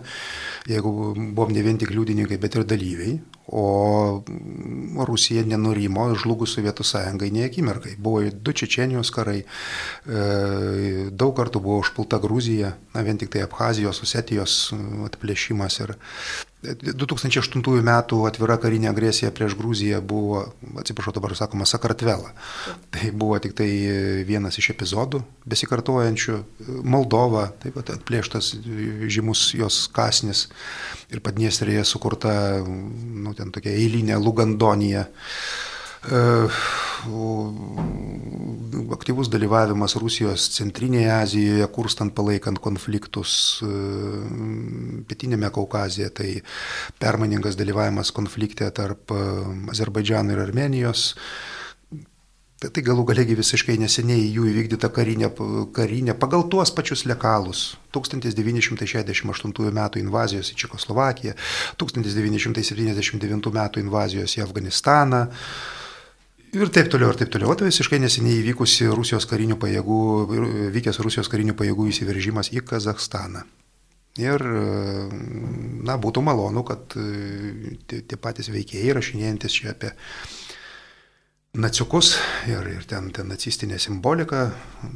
jeigu 0.66 0.92
buvom 1.14 1.52
ne 1.54 1.62
vien 1.62 1.78
tik 1.78 1.92
liudininkai, 1.94 2.40
bet 2.42 2.58
ir 2.58 2.66
dalyviai, 2.66 3.12
o 3.48 5.04
Rusija 5.08 5.44
nenurimo 5.48 6.10
žlugus 6.18 6.56
Sovietų 6.56 6.84
sąjungai 6.84 7.30
nei 7.32 7.46
akimirkai. 7.48 7.96
Buvo 7.98 8.22
du 8.32 8.52
Čečenijos 8.52 9.12
karai, 9.14 9.40
daug 10.04 11.32
kartų 11.38 11.62
buvo 11.64 11.80
užpulta 11.84 12.20
Gruzija, 12.22 12.74
na 12.94 13.06
vien 13.06 13.20
tik 13.20 13.32
tai 13.32 13.46
Abhazijos, 13.46 14.02
Osetijos 14.04 14.60
atplėšimas 15.08 15.80
ir 15.84 15.96
2008 16.58 17.84
metų 17.86 18.24
atvira 18.26 18.56
karinė 18.58 18.88
agresija 18.90 19.30
prieš 19.30 19.54
Gruziją 19.54 20.00
buvo, 20.02 20.40
atsiprašau 20.80 21.14
dabar 21.14 21.36
sakoma, 21.38 21.66
Sakartvela. 21.68 22.32
Tai 22.90 23.10
buvo 23.14 23.38
tik 23.38 23.54
tai 23.54 23.68
vienas 24.26 24.58
iš 24.58 24.72
epizodų 24.74 25.22
besikartojančių. 25.46 26.40
Moldova, 26.82 27.52
taip 27.62 27.78
pat 27.78 27.94
atplėštas 27.94 28.56
žymus 29.06 29.52
jos 29.54 29.84
kasnis 29.94 30.48
ir 31.14 31.22
Padniestrėje 31.22 31.86
sukurta, 31.86 32.34
nu, 32.66 33.36
ten 33.38 33.54
tokia 33.54 33.72
eilinė 33.78 34.18
Lugandonija. 34.20 35.06
Aktyvus 38.94 39.30
dalyvavimas 39.32 39.96
Rusijos 39.98 40.48
centrinėje 40.54 41.10
Azijoje, 41.14 41.66
kurstant 41.74 42.14
palaikant 42.14 42.60
konfliktus 42.62 43.60
pietinėme 45.10 45.50
Kaukazėje, 45.54 46.10
tai 46.14 46.30
permaningas 47.02 47.58
dalyvavimas 47.58 48.12
konflikte 48.14 48.70
tarp 48.74 49.14
Azerbaidžiano 49.74 50.34
ir 50.34 50.42
Armenijos. 50.46 51.12
Tai, 52.58 52.72
tai 52.74 52.82
galų 52.82 53.04
galėgi 53.06 53.36
visiškai 53.38 53.76
neseniai 53.78 54.24
jų 54.34 54.48
įvykdyta 54.50 54.88
karinė, 54.90 55.28
karinė 55.76 56.16
pagal 56.18 56.42
tuos 56.50 56.72
pačius 56.74 57.04
lekalus. 57.06 57.76
1968 57.94 59.68
m. 59.68 59.80
invazijos 60.00 60.50
į 60.50 60.56
Čekoslovakiją, 60.64 61.36
1979 61.78 63.52
m. 63.52 63.62
invazijos 63.84 64.34
į 64.34 64.42
Afganistaną. 64.42 65.20
Ir 66.58 66.72
taip 66.74 66.90
toliau, 66.90 67.12
ir 67.12 67.20
taip 67.20 67.30
toliau. 67.30 67.54
Tai 67.54 67.68
visiškai 67.68 68.02
neseniai 68.02 68.40
įvykusi 68.42 68.90
Rusijos 68.90 69.28
karinių 69.30 69.54
pajėgų, 69.62 70.00
vykęs 70.74 70.98
Rusijos 71.04 71.30
karinių 71.30 71.54
pajėgų 71.54 71.86
įsiveržimas 71.92 72.50
į 72.56 72.64
Kazahstaną. 72.66 73.44
Ir, 74.18 74.42
na, 75.86 75.94
būtų 75.94 76.26
malonu, 76.26 76.66
kad 76.66 76.90
tie, 76.90 78.02
tie 78.02 78.18
patys 78.18 78.50
veikėjai, 78.50 78.96
rašinėjantis 78.98 79.60
čia 79.60 79.76
apie 79.76 79.94
naciukus 81.56 82.16
ir, 82.48 82.66
ir 82.76 82.84
ten, 82.88 83.08
ten 83.14 83.30
nacistinė 83.32 83.78
simbolika, 83.80 84.48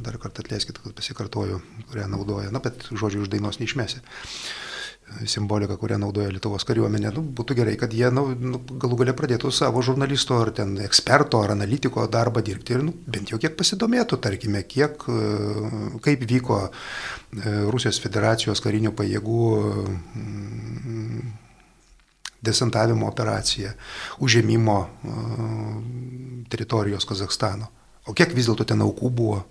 dar 0.05 0.19
kartą 0.21 0.43
atleiskit, 0.43 0.77
kad 0.83 0.93
pasikartoju, 0.97 1.61
kurią 1.89 2.09
naudoja, 2.11 2.51
na, 2.53 2.61
bet 2.63 2.91
žodžių 2.91 3.25
iš 3.25 3.33
dainos 3.33 3.59
neišmesi. 3.61 4.03
Simbolika, 5.29 5.75
kurią 5.77 5.97
naudoja 5.99 6.31
Lietuvos 6.31 6.63
kariuomenė, 6.65 7.11
nu, 7.13 7.21
būtų 7.37 7.57
gerai, 7.57 7.73
kad 7.77 7.91
jie 7.93 8.07
nu, 8.13 8.23
nu, 8.39 8.61
galų 8.81 9.01
galę 9.01 9.13
pradėtų 9.17 9.51
savo 9.53 9.83
žurnalisto 9.85 10.39
ar 10.41 10.53
ten 10.55 10.77
eksperto 10.81 11.41
ar 11.43 11.53
analitiko 11.53 12.05
darbą 12.09 12.41
dirbti 12.45 12.77
ir 12.77 12.85
nu, 12.87 12.95
bent 13.05 13.33
jau 13.33 13.37
kiek 13.41 13.57
pasidomėtų, 13.59 14.17
tarkime, 14.23 14.63
kiek, 14.63 15.05
kaip 16.07 16.25
vyko 16.29 16.63
Rusijos 17.75 17.99
federacijos 18.01 18.63
karinių 18.63 18.95
pajėgų 18.97 19.43
desantavimo 22.43 23.07
operacija, 23.07 23.73
užėmimo 24.23 24.77
teritorijos 26.51 27.07
Kazakstano. 27.09 27.69
O 28.07 28.15
kiek 28.17 28.35
vis 28.35 28.49
dėlto 28.49 28.67
ten 28.67 28.83
aukų 28.83 29.09
buvo? 29.15 29.41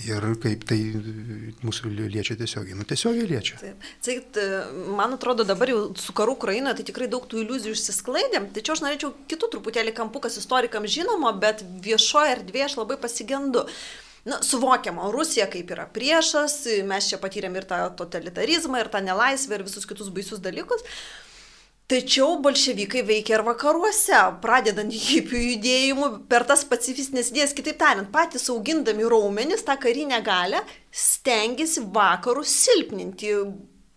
Ir 0.00 0.24
kaip 0.40 0.62
tai 0.68 0.78
mūsų 1.60 1.90
liečia 1.92 2.36
tiesiogiai. 2.38 2.76
Nu, 2.78 2.86
tiesiogiai 2.88 3.26
liečia. 3.28 3.58
Taip. 3.60 3.88
Tai, 4.06 4.44
man 4.96 5.16
atrodo, 5.16 5.44
dabar 5.44 5.68
jau 5.68 5.80
su 5.98 6.14
karu 6.16 6.38
Ukrainoje 6.38 6.78
tai 6.78 6.86
tikrai 6.88 7.08
daug 7.10 7.26
tų 7.28 7.42
iliuzijų 7.42 7.74
išsisklaidė. 7.76 8.40
Tačiau 8.56 8.78
aš 8.78 8.84
norėčiau 8.86 9.10
kitų 9.28 9.50
truputėlį 9.56 9.92
kampų, 9.98 10.22
kas 10.24 10.38
istorikams 10.40 10.94
žinoma, 10.94 11.34
bet 11.42 11.66
viešoje 11.84 12.38
erdvėje 12.38 12.70
aš 12.70 12.78
labai 12.80 12.96
pasigendu. 13.02 13.66
Na, 14.28 14.42
suvokiama, 14.44 15.08
Rusija 15.14 15.46
kaip 15.48 15.70
yra 15.72 15.86
priešas, 15.88 16.58
mes 16.84 17.08
čia 17.08 17.16
patyrėm 17.22 17.56
ir 17.56 17.64
tą 17.68 17.80
totalitarizmą, 17.96 18.82
ir 18.82 18.90
tą 18.92 19.00
nelaisvę, 19.04 19.56
ir 19.56 19.64
visus 19.64 19.88
kitus 19.88 20.12
baisius 20.12 20.42
dalykus. 20.44 20.84
Tačiau 21.90 22.36
bolševikai 22.38 23.00
veikia 23.02 23.38
ir 23.38 23.42
vakaruose, 23.42 24.18
pradedant 24.44 24.92
hipių 24.94 25.40
judėjimu 25.42 26.10
per 26.30 26.44
tas 26.46 26.62
pacifistinės 26.68 27.32
idėjas, 27.32 27.54
kitaip 27.56 27.80
tariant, 27.80 28.12
patys 28.14 28.46
augindami 28.52 29.08
raumenis 29.10 29.64
tą 29.66 29.74
karinę 29.80 30.20
galę, 30.22 30.60
stengiasi 30.94 31.82
vakarus 31.90 32.52
silpninti, 32.60 33.32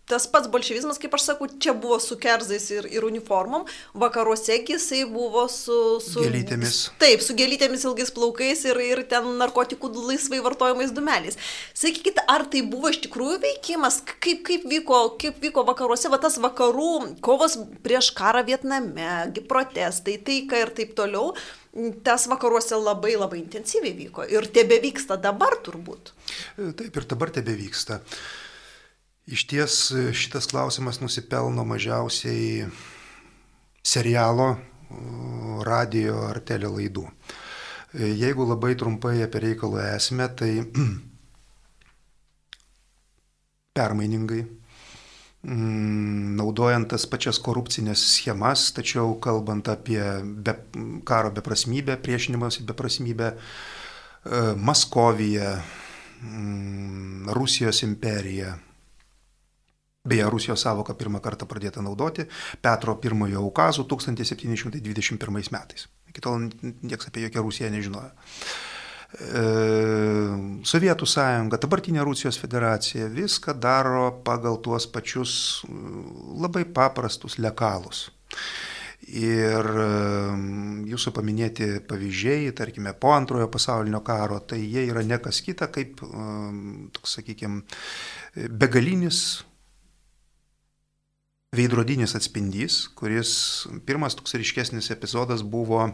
tas 0.08 0.26
pats 0.28 0.50
bolševizmas, 0.52 0.98
kaip 1.00 1.14
aš 1.16 1.28
sakau, 1.30 1.48
čia 1.60 1.72
buvo 1.76 1.96
su 2.02 2.18
kerzais 2.20 2.66
ir, 2.74 2.88
ir 2.92 3.06
uniformom, 3.06 3.64
vakaruose 3.96 4.58
jisai 4.68 5.04
buvo 5.08 5.46
su... 5.52 5.78
su 6.04 6.24
gėlytėmis. 6.24 6.80
Taip, 7.00 7.24
su 7.24 7.36
gėlytėmis 7.38 7.86
ilgais 7.88 8.12
plaukais 8.14 8.64
ir, 8.68 8.80
ir 8.84 9.02
ten 9.08 9.30
narkotikų 9.40 9.90
laisvai 10.10 10.42
vartojamais 10.44 10.92
dumeliais. 10.94 11.40
Sakykit, 11.76 12.22
ar 12.28 12.46
tai 12.52 12.64
buvo 12.68 12.92
iš 12.92 13.00
tikrųjų 13.06 13.40
veikimas, 13.46 14.02
kaip, 14.04 14.44
kaip, 14.46 14.68
vyko, 14.68 15.02
kaip 15.20 15.40
vyko 15.42 15.64
vakaruose, 15.68 16.12
va 16.12 16.20
tas 16.22 16.38
vakarų 16.42 16.92
kovos 17.24 17.58
prieš 17.84 18.12
karą 18.16 18.44
Vietname, 18.46 19.10
protestai, 19.48 20.18
taika 20.24 20.60
ir 20.60 20.74
taip 20.76 20.96
toliau 20.98 21.32
tas 22.06 22.28
vakaruose 22.30 22.76
labai 22.78 23.16
labai 23.18 23.40
intensyviai 23.40 23.96
vyko 23.98 24.28
ir 24.30 24.46
tebe 24.54 24.78
vyksta 24.82 25.16
dabar 25.18 25.56
turbūt. 25.66 26.12
Taip 26.78 27.00
ir 27.00 27.06
dabar 27.10 27.32
tebe 27.34 27.56
vyksta. 27.58 27.98
Iš 29.24 29.46
ties 29.48 29.74
šitas 30.12 30.46
klausimas 30.50 30.98
nusipelno 31.00 31.62
mažiausiai 31.64 32.66
serialo, 33.80 34.50
radio 35.64 36.18
ar 36.28 36.42
telelaidų. 36.44 37.06
Jeigu 37.94 38.44
labai 38.44 38.74
trumpai 38.76 39.22
apie 39.24 39.40
reikalo 39.46 39.80
esmę, 39.80 40.26
tai 40.36 40.50
permainingai, 43.78 44.42
naudojant 45.44 46.90
tas 46.92 47.08
pačias 47.08 47.40
korupcinės 47.40 48.04
schemas, 48.16 48.66
tačiau 48.76 49.16
kalbant 49.24 49.72
apie 49.72 50.02
be, 50.20 50.56
karo 51.08 51.32
beprasmybę, 51.32 51.96
priešinimas 52.02 52.60
beprasmybę, 52.60 53.32
Maskovija, 54.56 55.56
mm, 56.20 57.32
Rusijos 57.36 57.82
imperija. 57.88 58.54
Beje, 60.04 60.30
Rusijos 60.30 60.60
savoka 60.60 60.92
pirmą 60.92 61.16
kartą 61.24 61.46
pradėta 61.48 61.80
naudoti 61.80 62.26
Petro 62.60 62.98
I 63.00 63.36
ukazų 63.40 63.86
1721 63.88 65.32
metais. 65.32 65.86
Iki 66.12 66.20
tol 66.20 66.50
niekas 66.82 67.08
apie 67.08 67.22
jokią 67.22 67.40
Rusiją 67.40 67.70
nežinojo. 67.72 68.10
E, 69.14 69.44
Sovietų 70.60 71.08
sąjunga, 71.08 71.56
dabartinė 71.56 72.04
Rusijos 72.04 72.36
federacija 72.36 73.08
viską 73.08 73.54
daro 73.56 74.20
pagal 74.26 74.60
tuos 74.60 74.86
pačius 74.86 75.64
labai 76.36 76.66
paprastus 76.66 77.38
lekalus. 77.38 78.10
Ir 79.08 79.64
jūsų 80.84 81.14
paminėti 81.16 81.70
pavyzdžiai, 81.88 82.52
tarkime, 82.52 82.92
po 82.92 83.16
antrojo 83.16 83.48
pasaulinio 83.48 84.04
karo, 84.04 84.42
tai 84.44 84.60
jie 84.60 84.84
yra 84.84 85.00
nekas 85.00 85.40
kita 85.44 85.72
kaip, 85.72 86.04
toks, 86.92 87.18
sakykime, 87.18 87.64
begalinis 88.52 89.44
veidrodinis 91.54 92.14
atspindys, 92.18 92.84
kuris 92.98 93.30
pirmas 93.86 94.16
toks 94.18 94.36
ryškesnis 94.38 94.90
epizodas 94.94 95.42
buvo 95.42 95.86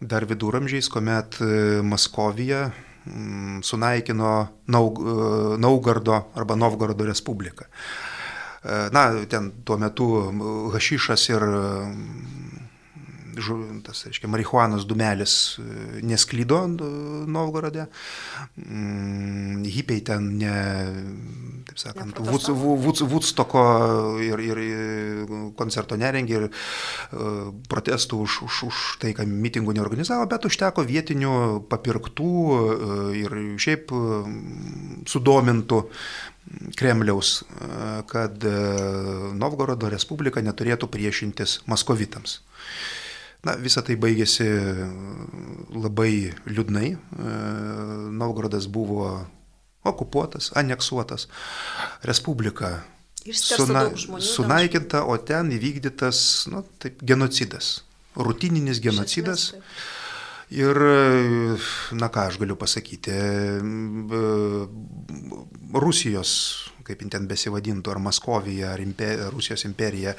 dar 0.00 0.26
viduramžiais, 0.28 0.88
kuomet 0.92 1.38
e, 1.40 1.82
Maskovija 1.82 2.70
sunaikino 3.62 4.32
Naug, 4.66 5.00
e, 5.00 5.58
Naugardo 5.62 6.18
arba 6.34 6.56
Novgorodo 6.56 7.06
Respubliką. 7.06 7.64
E, 7.64 8.88
na, 8.92 9.06
ten 9.30 9.52
tuo 9.64 9.78
metu 9.80 10.08
hašišas 10.74 11.28
ir 11.32 11.46
tas, 13.86 14.04
reiškia, 14.06 14.28
marihuanos 14.30 14.86
dumelis 14.88 15.58
nesklydo 16.06 16.62
Novgorode, 17.26 17.86
mm, 18.56 19.64
hipiai 19.76 20.02
ten 20.06 20.28
ne, 20.40 20.54
taip 21.68 21.80
sakant, 21.80 22.20
Vudstoko 23.06 23.64
ir, 24.24 24.42
ir 24.42 24.60
koncerto 25.58 25.98
nerengė 26.00 26.38
ir 26.40 26.48
protestų 27.70 28.22
už, 28.26 28.38
už, 28.48 28.62
už 28.70 28.84
tai, 29.02 29.12
kad 29.16 29.28
mitingų 29.28 29.76
neorganizavo, 29.76 30.28
bet 30.30 30.48
užteko 30.48 30.86
vietinių 30.86 31.34
papirktų 31.70 32.30
ir 33.24 33.36
šiaip 33.62 33.92
sudomintų 35.06 35.82
Kremliaus, 36.78 37.42
kad 38.10 38.44
Novgorodo 39.34 39.90
Respublika 39.90 40.42
neturėtų 40.44 40.88
priešintis 40.92 41.60
maskovitams. 41.66 42.40
Na, 43.46 43.54
visa 43.60 43.82
tai 43.86 43.94
baigėsi 44.00 44.46
labai 45.76 46.32
liūdnai. 46.50 46.90
Novgorodas 48.16 48.66
buvo 48.66 49.10
okupuotas, 49.86 50.50
aneksuotas, 50.58 51.28
Respublika 52.02 52.80
suna, 53.32 53.90
sunaikinta, 54.22 55.04
o 55.06 55.16
ten 55.18 55.52
įvykdytas 55.54 56.18
nu, 56.52 56.62
taip, 56.82 57.02
genocidas, 57.06 57.80
rutininis 58.18 58.82
genocidas. 58.82 59.50
Esmės, 59.54 59.94
Ir, 60.54 60.78
na 61.98 62.06
ką 62.06 62.28
aš 62.28 62.36
galiu 62.38 62.54
pasakyti, 62.54 63.10
Rusijos, 65.74 66.32
kaip 66.86 67.00
jin 67.02 67.10
ten 67.10 67.24
besivadintų, 67.26 67.90
ar 67.90 67.98
Maskovija, 67.98 68.68
ar 68.70 68.82
imper, 68.82 69.24
Rusijos 69.34 69.66
imperija, 69.66 70.14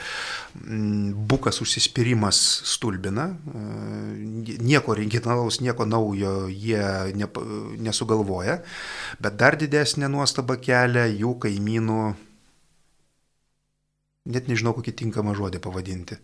bukas 1.31 1.62
užsispyrimas 1.63 2.41
stulbina, 2.67 3.29
nieko 4.17 4.91
originalaus, 4.98 5.62
nieko 5.63 5.88
naujo 5.88 6.34
jie 6.51 6.84
ne, 7.15 7.29
nesugalvoja, 7.88 8.60
bet 9.24 9.38
dar 9.39 9.55
didesnė 9.55 10.12
nuostaba 10.12 10.60
kelia 10.60 11.05
jų 11.07 11.38
kaimynų, 11.48 12.01
net 14.36 14.51
nežinau 14.51 14.75
kokį 14.75 14.91
tinkamą 15.05 15.38
žodį 15.39 15.63
pavadinti, 15.63 16.19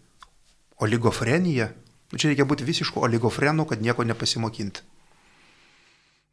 oligofrenija 0.83 1.71
čia 2.17 2.31
reikia 2.31 2.45
būti 2.49 2.65
visišku 2.67 3.01
oligofrenu, 3.03 3.65
kad 3.69 3.81
nieko 3.81 4.05
nepasimokinti. 4.07 4.83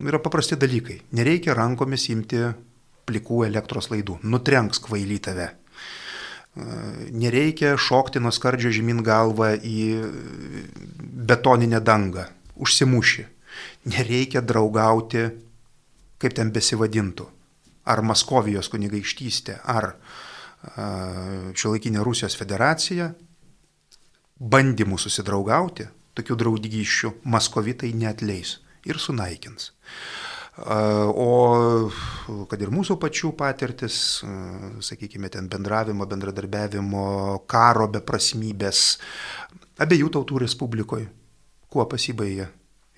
Nu, 0.00 0.08
yra 0.08 0.20
paprasti 0.22 0.56
dalykai. 0.56 1.00
Nereikia 1.16 1.54
rankomis 1.56 2.06
imti 2.12 2.40
plikų 3.08 3.44
elektros 3.48 3.90
laidų. 3.92 4.20
Nutrenks 4.24 4.80
kvaily 4.80 5.18
tave. 5.20 5.50
Nereikia 7.14 7.76
šokti 7.78 8.22
nuo 8.22 8.32
skardžio 8.34 8.72
žemyn 8.74 9.04
galvą 9.06 9.52
į 9.60 9.82
betoninę 11.30 11.82
dangą. 11.84 12.26
Užsimuši. 12.60 13.26
Nereikia 13.92 14.42
draugauti, 14.42 15.28
kaip 16.20 16.34
ten 16.36 16.50
besivadintų. 16.54 17.28
Ar 17.90 18.02
Maskovijos 18.04 18.68
kunigaikštystė, 18.72 19.60
ar 19.64 19.94
šiuolaikinė 21.56 22.02
Rusijos 22.04 22.36
federacija, 22.36 23.12
bandymų 24.40 24.98
susidraugauti, 25.00 25.86
tokių 26.16 26.36
draugyščių 26.42 27.12
maskovitai 27.28 27.92
neatleis 27.96 28.58
ir 28.88 28.98
sunaikins. 28.98 29.70
O 30.60 31.30
kad 32.50 32.60
ir 32.60 32.72
mūsų 32.74 32.98
pačių 33.00 33.32
patirtis, 33.38 34.20
sakykime, 34.84 35.30
ten 35.32 35.48
bendravimo, 35.48 36.08
bendradarbiavimo, 36.10 37.04
karo 37.48 37.88
beprasmybės 37.92 38.84
abiejų 39.80 40.10
tautų 40.16 40.42
respublikoje, 40.44 41.08
kuo 41.70 41.86
pasibaigė 41.88 42.50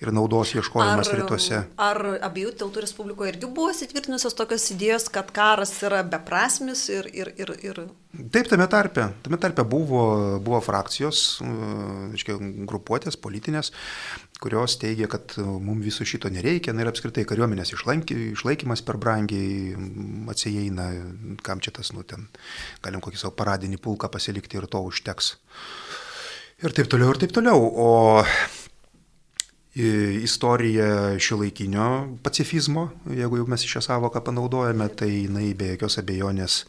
ir 0.03 0.11
naudos 0.15 0.53
ieškojimas 0.57 1.09
ar, 1.09 1.17
rytuose. 1.19 1.63
Ar 1.81 1.99
abiejų 2.27 2.53
tautų 2.59 2.83
respublikoje 2.83 3.33
irgi 3.33 3.49
buvo 3.49 3.71
įsitvirtinusios 3.73 4.35
tokios 4.37 4.65
idėjos, 4.75 5.07
kad 5.13 5.31
karas 5.35 5.73
yra 5.85 6.03
beprasmis 6.07 6.85
ir... 6.93 7.09
ir, 7.13 7.33
ir, 7.39 7.53
ir... 7.63 7.81
Taip, 8.13 8.45
tame 8.51 8.67
tarpe. 8.69 9.07
Tame 9.25 9.39
tarpe 9.41 9.65
buvo, 9.65 10.03
buvo 10.43 10.59
frakcijos, 10.61 11.23
reiškia, 12.11 12.35
grupuotės 12.69 13.17
politinės, 13.17 13.71
kurios 14.43 14.77
teigia, 14.81 15.07
kad 15.09 15.33
mums 15.39 15.81
viso 15.87 16.05
šito 16.05 16.29
nereikia, 16.33 16.75
na 16.75 16.83
ir 16.83 16.91
apskritai 16.91 17.25
kariuomenės 17.29 17.73
išlaikymas 17.73 18.85
per 18.85 18.99
brangiai 19.01 19.73
atsieina, 20.29 20.91
kam 21.41 21.63
čia 21.63 21.73
tas, 21.79 21.89
nu, 21.95 22.05
ten 22.05 22.27
galim 22.85 23.01
kokį 23.01 23.23
savo 23.23 23.33
paradinį 23.39 23.81
pulką 23.81 24.11
pasilikti 24.13 24.61
ir 24.61 24.69
to 24.69 24.83
užteks. 24.91 25.33
Ir 26.63 26.71
taip 26.71 26.87
toliau, 26.91 27.11
ir 27.11 27.19
taip 27.19 27.33
toliau. 27.35 27.59
O 27.59 27.87
istorija 29.75 31.19
šiuolaikinio 31.19 32.17
pacifizmo, 32.23 32.91
jeigu 33.09 33.39
jau 33.39 33.47
mes 33.49 33.65
šią 33.65 33.81
savoką 33.81 34.21
panaudojame, 34.21 34.89
tai 34.93 35.09
jinai 35.09 35.53
be 35.57 35.71
jokios 35.73 35.97
abejonės 35.97 36.59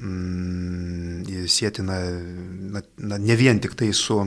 mm, 0.00 1.44
sėtina 1.52 1.98
na, 2.72 2.80
na, 2.96 3.18
ne 3.20 3.36
vien 3.36 3.60
tik 3.60 3.76
tai 3.76 3.92
su 3.92 4.22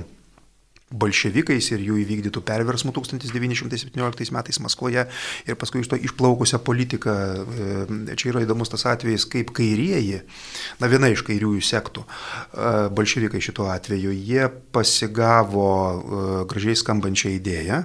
bolševikais 0.94 1.72
ir 1.74 1.84
jų 1.88 1.98
įvykdytų 2.04 2.44
perversmų 2.46 2.94
1917 2.94 4.34
metais 4.36 4.60
Maskvoje 4.62 5.08
ir 5.48 5.58
paskui 5.60 5.82
iš 5.82 5.90
to 5.90 5.98
išplaukusią 5.98 6.60
politiką. 6.62 7.16
E, 8.14 8.18
čia 8.20 8.30
yra 8.30 8.44
įdomus 8.46 8.70
tas 8.70 8.86
atvejis, 8.92 9.26
kaip 9.30 9.50
kairieji, 9.58 10.22
na 10.82 10.92
viena 10.92 11.10
iš 11.10 11.26
kairiųjų 11.26 11.66
sektų, 11.66 12.06
e, 12.06 12.72
bolševikai 12.94 13.42
šituo 13.42 13.72
atveju, 13.74 14.14
jie 14.14 14.46
pasigavo 14.76 15.74
e, 15.74 16.24
gražiai 16.54 16.78
skambančią 16.78 17.34
idėją 17.40 17.84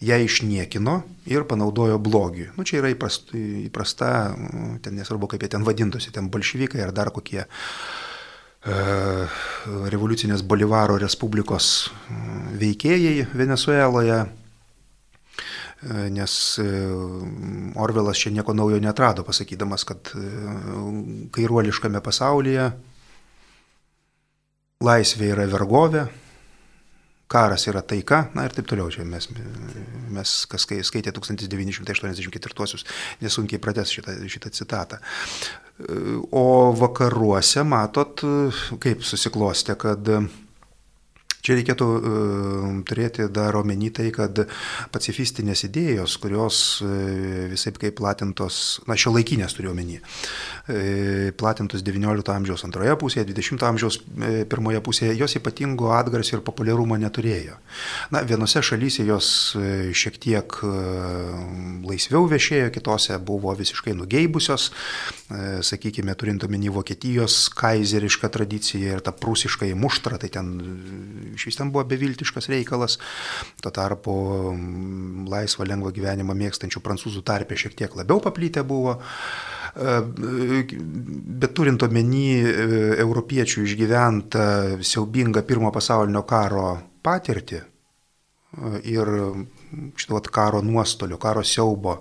ją 0.00 0.16
išniekino 0.24 1.02
ir 1.28 1.44
panaudojo 1.48 1.98
blogiui. 2.00 2.48
Nu, 2.56 2.64
čia 2.64 2.80
yra 2.80 2.90
įprasta, 2.94 3.36
įprasta, 3.66 4.10
ten 4.84 4.96
nesvarbu, 4.96 5.28
kaip 5.30 5.44
jie 5.44 5.52
ten 5.52 5.66
vadintųsi, 5.66 6.12
ten 6.14 6.30
bolševikai 6.32 6.80
ar 6.86 6.92
dar 6.96 7.12
kokie 7.12 7.42
e, 7.44 7.48
revoliucinės 9.92 10.44
Bolivaro 10.48 10.96
Respublikos 11.00 11.90
veikėjai 12.60 13.26
Venezueloje, 13.36 14.22
e, 14.24 14.30
nes 16.16 16.38
e, 16.64 16.70
Orvelas 17.80 18.24
čia 18.24 18.32
nieko 18.32 18.56
naujo 18.56 18.80
netrado, 18.80 19.26
pasakydamas, 19.28 19.84
kad 19.84 20.14
kairuoliškame 21.36 22.00
pasaulyje 22.04 22.70
laisvė 24.80 25.34
yra 25.34 25.44
vergovė, 25.44 26.08
karas 27.30 27.66
yra 27.70 27.82
taika, 27.86 28.24
na 28.34 28.44
ir 28.46 28.54
taip 28.54 28.68
toliau. 28.70 28.90
Čia 28.92 29.06
mes, 29.06 29.28
mes 30.10 30.34
kas 30.50 30.66
skaitė 30.66 31.14
1984-osius, 31.16 32.86
nesunkiai 33.22 33.62
prates 33.62 33.94
šitą, 33.94 34.16
šitą 34.30 34.52
citatą. 34.56 35.00
O 36.36 36.46
vakaruose 36.76 37.64
matot, 37.64 38.20
kaip 38.82 39.04
susiklostė, 39.06 39.78
kad 39.80 40.10
Čia 41.40 41.56
reikėtų 41.56 41.86
uh, 41.88 42.64
turėti 42.88 43.26
dar 43.32 43.56
omeny 43.56 43.88
tai, 43.96 44.10
kad 44.12 44.42
pacifistinės 44.92 45.64
idėjos, 45.70 46.18
kurios 46.20 46.58
uh, 46.84 46.90
visai 47.50 47.72
kaip 47.76 47.96
platintos, 48.00 48.80
na 48.90 48.96
šio 49.00 49.14
laikinės 49.14 49.56
turiu 49.56 49.72
omeny, 49.72 50.00
uh, 50.00 51.30
platintos 51.40 51.84
XIX 51.86 52.34
amžiaus 52.34 52.66
antroje 52.68 52.96
pusėje, 53.00 53.28
XX 53.32 53.64
amžiaus 53.70 54.00
uh, 54.02 54.42
pirmoje 54.50 54.82
pusėje, 54.84 55.16
jos 55.16 55.38
ypatingo 55.40 55.94
atgarsio 55.96 56.38
ir 56.38 56.44
populiarumo 56.44 56.98
neturėjo. 57.00 57.56
Na, 58.12 58.24
vienose 58.26 58.60
šalyse 58.64 59.06
jos 59.08 59.30
šiek 59.96 60.16
tiek 60.20 60.56
laisviau 61.86 62.26
viešėjo, 62.30 62.68
kitose 62.74 63.16
buvo 63.24 63.52
visiškai 63.56 63.94
nugeibusios, 63.96 64.68
sakykime, 65.66 66.14
turint 66.18 66.44
omeny 66.46 66.72
Vokietijos 66.74 67.48
kaizerišką 67.56 68.30
tradiciją 68.34 68.96
ir 68.96 69.04
tą 69.06 69.14
prūsišką 69.16 69.70
įmuštrą, 69.72 70.18
tai 70.22 70.30
ten 70.34 70.52
iš 71.36 71.46
vis 71.50 71.58
ten 71.60 71.70
buvo 71.74 71.84
beviltiškas 71.90 72.50
reikalas. 72.52 72.98
Tuo 73.62 73.72
tarpu 73.74 74.16
mm, 74.54 75.28
laisvą, 75.30 75.68
lengvą 75.68 75.94
gyvenimą 75.96 76.36
mėgstančių 76.38 76.82
prancūzų 76.84 77.24
tarpė 77.26 77.58
šiek 77.60 77.78
tiek 77.78 77.96
labiau 77.98 78.22
paplytę 78.24 78.64
buvo. 78.66 78.98
E, 79.76 80.00
bet 81.40 81.54
turint 81.54 81.82
omeny 81.86 82.26
e, 82.42 82.68
europiečių 83.04 83.64
išgyventą 83.68 84.44
siaubingą 84.82 85.44
pirmo 85.46 85.70
pasaulinio 85.74 86.24
karo 86.28 86.72
patirtį 87.06 87.60
e, 87.60 87.64
ir 88.90 89.12
šito 89.96 90.16
vat, 90.16 90.28
karo 90.34 90.60
nuostolio, 90.64 91.18
karo 91.20 91.44
siaubo 91.46 92.00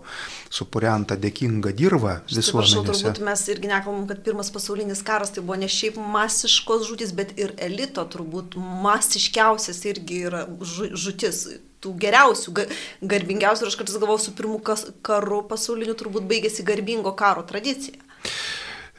supuriantą 0.54 1.18
dėkingą 1.22 1.74
dirbą 1.78 2.20
visuomenėse. 2.32 2.84
Turbūt 2.90 3.24
mes 3.26 3.46
irgi 3.54 3.72
nekalbam, 3.72 4.06
kad 4.10 4.24
pirmas 4.26 4.52
pasaulinis 4.54 5.04
karas 5.06 5.34
tai 5.36 5.44
buvo 5.46 5.60
ne 5.62 5.70
šiaip 5.72 6.00
masiškos 6.02 6.88
žudys, 6.90 7.14
bet 7.18 7.36
ir 7.40 7.54
elito 7.62 8.06
turbūt 8.10 8.58
masiškiausias 8.58 9.84
irgi 9.92 10.24
yra 10.30 10.46
žutis 10.60 11.46
tų 11.80 11.94
geriausių, 12.02 12.56
garbingiausių 13.08 13.66
ir 13.66 13.72
aš 13.72 13.78
kartais 13.80 14.00
galvoju, 14.00 14.24
su 14.26 14.36
pirmu 14.36 14.60
karu 15.06 15.44
pasauliniu 15.48 15.96
turbūt 16.00 16.28
baigėsi 16.30 16.66
garbingo 16.68 17.14
karo 17.20 17.46
tradicija. 17.48 18.02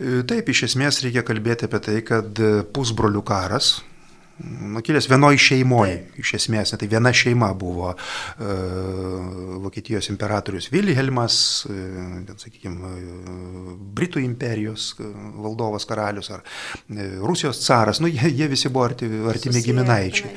Taip, 0.01 0.49
iš 0.49 0.63
esmės 0.71 1.03
reikia 1.05 1.21
kalbėti 1.29 1.67
apie 1.69 1.81
tai, 1.85 1.99
kad 2.07 2.41
pusbrolių 2.73 3.21
karas, 3.27 3.83
nu, 4.44 4.81
kilęs 4.85 5.09
vienoje 5.11 5.38
šeimoje, 5.42 5.96
iš 6.20 6.35
esmės, 6.40 6.74
tai 6.79 6.88
viena 6.90 7.12
šeima 7.16 7.50
buvo 7.59 7.92
e, 7.92 8.57
Vokietijos 9.64 10.11
imperatorius 10.12 10.70
Vilhelmas, 10.72 11.38
e, 11.68 12.37
sakykime, 12.40 12.92
Britų 13.96 14.22
imperijos 14.24 14.92
valdovas 15.00 15.88
karalius 15.88 16.33
ar 16.35 16.44
e, 16.44 17.11
Rusijos 17.20 17.62
caras, 17.66 18.03
nu, 18.03 18.11
jie, 18.11 18.33
jie 18.33 18.50
visi 18.50 18.72
buvo 18.72 18.88
arti, 18.90 19.11
artimi 19.31 19.64
giminaičiai. 19.64 20.35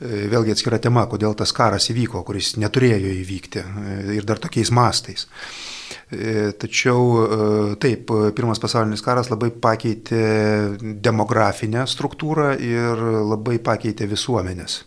E, 0.00 0.26
vėlgi 0.32 0.54
atskira 0.56 0.80
tema, 0.82 1.06
kodėl 1.10 1.36
tas 1.38 1.52
karas 1.56 1.90
įvyko, 1.92 2.24
kuris 2.26 2.54
neturėjo 2.60 3.12
įvykti 3.20 3.64
e, 3.64 3.98
ir 4.18 4.28
dar 4.28 4.40
tokiais 4.42 4.72
mastais. 4.74 5.26
E, 5.26 5.69
tačiau 6.58 7.02
e, 7.22 7.26
taip, 7.82 8.10
pirmas 8.34 8.58
pasaulinis 8.62 9.02
karas 9.04 9.30
labai 9.30 9.52
pakeitė 9.54 10.22
demografinę 11.02 11.84
struktūrą 11.90 12.54
ir 12.58 13.04
labai 13.30 13.60
pakeitė 13.62 14.08
visuomenės. 14.10 14.80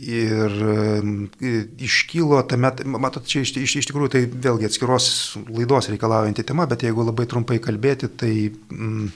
Ir 0.00 0.58
e, 0.74 1.54
iškylo 1.88 2.42
tame, 2.48 2.70
matot, 3.00 3.24
čia 3.26 3.42
iš, 3.46 3.56
iš, 3.64 3.78
iš 3.80 3.90
tikrųjų 3.90 4.12
tai 4.12 4.22
vėlgi 4.28 4.68
atskiros 4.68 5.08
laidos 5.48 5.90
reikalaujanti 5.90 6.46
tema, 6.46 6.68
bet 6.70 6.84
jeigu 6.86 7.08
labai 7.08 7.28
trumpai 7.30 7.60
kalbėti, 7.64 8.12
tai... 8.20 8.34
Mm, 8.70 9.10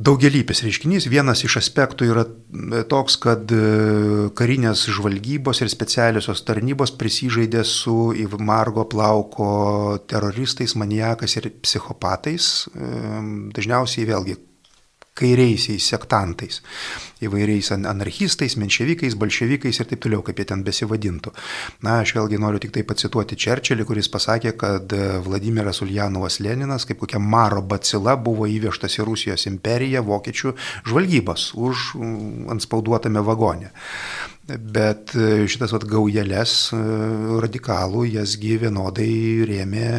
Daugelypis 0.00 0.62
reiškinys, 0.64 1.10
vienas 1.12 1.42
iš 1.44 1.58
aspektų 1.60 2.06
yra 2.08 2.22
toks, 2.88 3.18
kad 3.20 3.50
e, 3.52 3.58
karinės 4.38 4.86
žvalgybos 4.96 5.60
ir 5.60 5.68
specialiosios 5.68 6.40
tarnybos 6.48 6.94
prisižaidė 6.96 7.66
su 7.68 8.14
Margo 8.40 8.86
plauko 8.88 9.50
teroristais, 10.08 10.72
maniakas 10.72 11.36
ir 11.36 11.50
psichopatais. 11.60 12.70
Dažniausiai 13.52 14.08
vėlgi 14.08 14.38
kairiaisiais 15.18 15.84
sektantais, 15.92 16.60
įvairiais 17.24 17.72
anarchistais, 17.74 18.56
menševikais, 18.60 19.16
bolševikais 19.20 19.80
ir 19.82 19.88
taip 19.90 20.02
toliau, 20.04 20.22
kaip 20.24 20.40
jie 20.40 20.46
ten 20.48 20.62
besivadintų. 20.64 21.32
Na, 21.84 21.98
aš 22.04 22.14
vėlgi 22.16 22.40
noriu 22.40 22.62
tik 22.62 22.72
tai 22.76 22.84
pacituoti 22.88 23.38
Čerčilį, 23.40 23.86
kuris 23.88 24.08
pasakė, 24.12 24.54
kad 24.60 24.94
Vladimiras 25.26 25.82
Uljanovas 25.84 26.40
Leninas 26.40 26.86
kaip 26.88 27.02
kokia 27.02 27.20
maro 27.20 27.62
bacila 27.62 28.16
buvo 28.16 28.48
įvežtas 28.48 28.98
į 29.00 29.08
Rusijos 29.10 29.46
imperiją 29.50 30.04
vokiečių 30.06 30.54
žvalgybos 30.88 31.50
už 31.58 31.90
ant 32.54 32.64
spauduotame 32.64 33.24
vagone. 33.26 33.74
Bet 34.58 35.12
e, 35.14 35.44
šitas 35.50 35.72
vat, 35.74 35.84
gaujelės 35.88 36.54
e, 36.74 36.78
radikalų 37.42 38.06
jasgi 38.10 38.56
vienodai 38.58 39.44
rėmė 39.46 39.90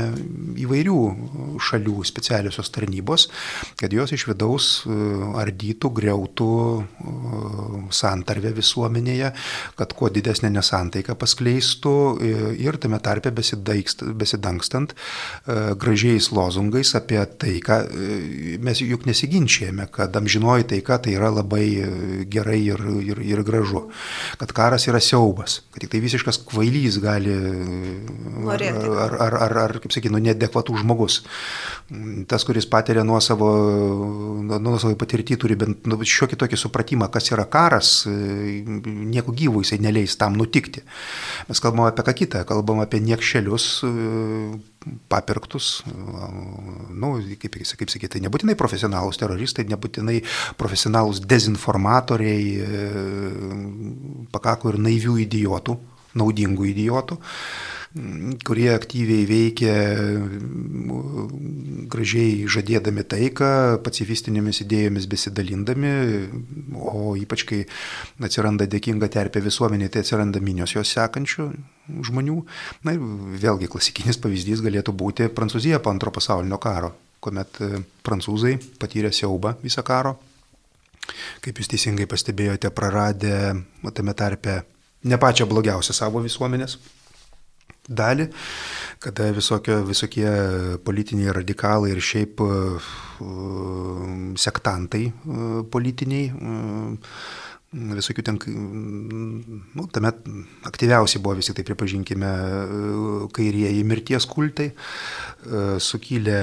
įvairių 0.64 0.98
šalių 1.62 2.04
specialiosios 2.08 2.72
tarnybos, 2.74 3.28
kad 3.80 3.94
jos 3.96 4.12
iš 4.16 4.26
vidaus 4.32 4.70
e, 4.84 4.98
ardytų, 5.42 5.92
greutų 6.02 6.50
santarvę 7.94 8.52
visuomenėje, 8.58 9.32
kad 9.80 9.96
kuo 9.98 10.10
didesnė 10.14 10.52
nesantaika 10.54 11.16
paskleistų 11.20 11.94
ir 12.62 12.78
tame 12.82 13.00
tarpe 13.04 13.32
besidangstant 13.34 14.94
gražiais 15.82 16.30
lozungais 16.34 16.94
apie 16.98 17.20
taiką. 17.42 17.80
Mes 18.64 18.82
juk 18.84 19.06
nesiginčijame, 19.10 19.88
kad 19.94 20.16
amžinoji 20.18 20.70
taika 20.76 21.00
tai 21.04 21.16
yra 21.18 21.32
labai 21.34 21.66
gerai 22.32 22.60
ir, 22.64 22.86
ir, 23.12 23.24
ir 23.34 23.44
gražu 23.48 23.86
kad 24.42 24.52
karas 24.58 24.88
yra 24.90 24.98
siaubas, 24.98 25.60
kad 25.70 25.84
tik 25.84 25.92
tai 25.94 26.00
visiškas 26.02 26.40
kvailys 26.50 26.96
gali, 27.04 27.34
Norėti. 28.42 28.88
ar, 29.04 29.14
ar, 29.28 29.36
ar, 29.46 29.54
ar 29.68 29.74
kaip 29.84 29.94
sakyti, 29.94 30.10
nu, 30.16 30.22
nedekvatų 30.26 30.80
žmogus. 30.82 31.20
Tas, 32.32 32.42
kuris 32.48 32.66
patiria 32.72 33.04
nuo 33.06 33.20
savo, 33.22 33.52
nuo 34.42 34.80
savo 34.82 34.98
patirtį, 34.98 35.38
turi 35.44 35.60
bent 35.62 35.86
nu, 35.86 36.00
šiokį 36.02 36.40
tokį 36.42 36.58
supratimą, 36.58 37.12
kas 37.14 37.30
yra 37.36 37.46
karas, 37.54 37.94
nieko 38.10 39.36
gyvo 39.38 39.62
jisai 39.62 39.78
neleis 39.86 40.18
tam 40.18 40.40
nutikti. 40.42 40.82
Mes 41.52 41.62
kalbame 41.62 41.92
apie 41.92 42.08
ką 42.10 42.18
kitą, 42.24 42.46
kalbame 42.50 42.88
apie 42.88 43.04
niekšelius, 43.06 43.68
papirktus, 45.12 45.84
nu, 46.90 47.12
kaip, 47.42 47.58
kaip 47.62 47.92
sakyti, 47.92 48.16
tai 48.16 48.22
nebūtinai 48.26 48.56
profesionalūs 48.58 49.20
teroristai, 49.22 49.68
nebūtinai 49.70 50.22
profesionalūs 50.60 51.22
dezinformatoriai, 51.30 52.48
e, 52.58 52.94
pakako 54.34 54.74
ir 54.74 54.80
naivių 54.82 55.20
idiotų, 55.28 55.78
naudingų 56.18 56.72
idiotų 56.72 57.20
kurie 58.48 58.70
aktyviai 58.72 59.26
veikia, 59.28 59.74
gražiai 61.92 62.46
žadėdami 62.48 63.04
taiką, 63.04 63.50
pacifistinėmis 63.84 64.62
idėjomis 64.64 65.08
besidalindami, 65.12 65.92
o 66.80 67.18
ypač 67.20 67.44
kai 67.50 67.60
atsiranda 68.24 68.68
dėkinga 68.72 69.10
terpė 69.12 69.44
visuomenė, 69.44 69.90
tai 69.92 70.06
atsiranda 70.06 70.40
minios 70.40 70.76
jos 70.78 70.94
sekančių 70.96 71.50
žmonių. 72.08 72.38
Na 72.88 72.96
ir 72.96 73.04
vėlgi 73.44 73.68
klasikinis 73.72 74.22
pavyzdys 74.24 74.64
galėtų 74.64 74.96
būti 74.96 75.28
Prancūzija 75.36 75.82
po 75.84 75.92
antro 75.92 76.16
pasaulinio 76.16 76.62
karo, 76.64 76.94
kuomet 77.20 77.60
e, 77.60 77.84
prancūzai 78.08 78.56
patyrė 78.80 79.12
siaubą 79.12 79.58
visą 79.66 79.84
karo. 79.84 80.16
Kaip 81.44 81.60
jūs 81.60 81.68
teisingai 81.74 82.08
pastebėjote, 82.08 82.72
praradę 82.72 83.36
tame 83.92 84.16
tarpe 84.16 84.62
ne 85.04 85.18
pačią 85.20 85.50
blogiausią 85.50 85.98
savo 85.98 86.22
visuomenės 86.24 86.78
dalį, 87.92 88.28
kada 89.04 89.30
visokio, 89.36 89.82
visokie 89.88 90.28
politiniai 90.86 91.36
radikalai 91.42 91.94
ir 91.94 92.02
šiaip 92.02 92.44
uh, 92.46 92.90
sektantai 94.40 95.06
uh, 95.12 95.62
politiniai 95.72 96.28
uh, 96.32 97.16
visokių 97.72 98.24
ten, 98.28 98.38
nu, 99.78 99.86
tame 99.96 100.10
aktyviausiai 100.68 101.22
buvo 101.24 101.38
visi 101.40 101.54
tai 101.56 101.64
pripažinkime 101.64 102.32
kairieji 103.32 103.86
mirties 103.88 104.28
kultai, 104.28 104.74
sukylę, 105.80 106.42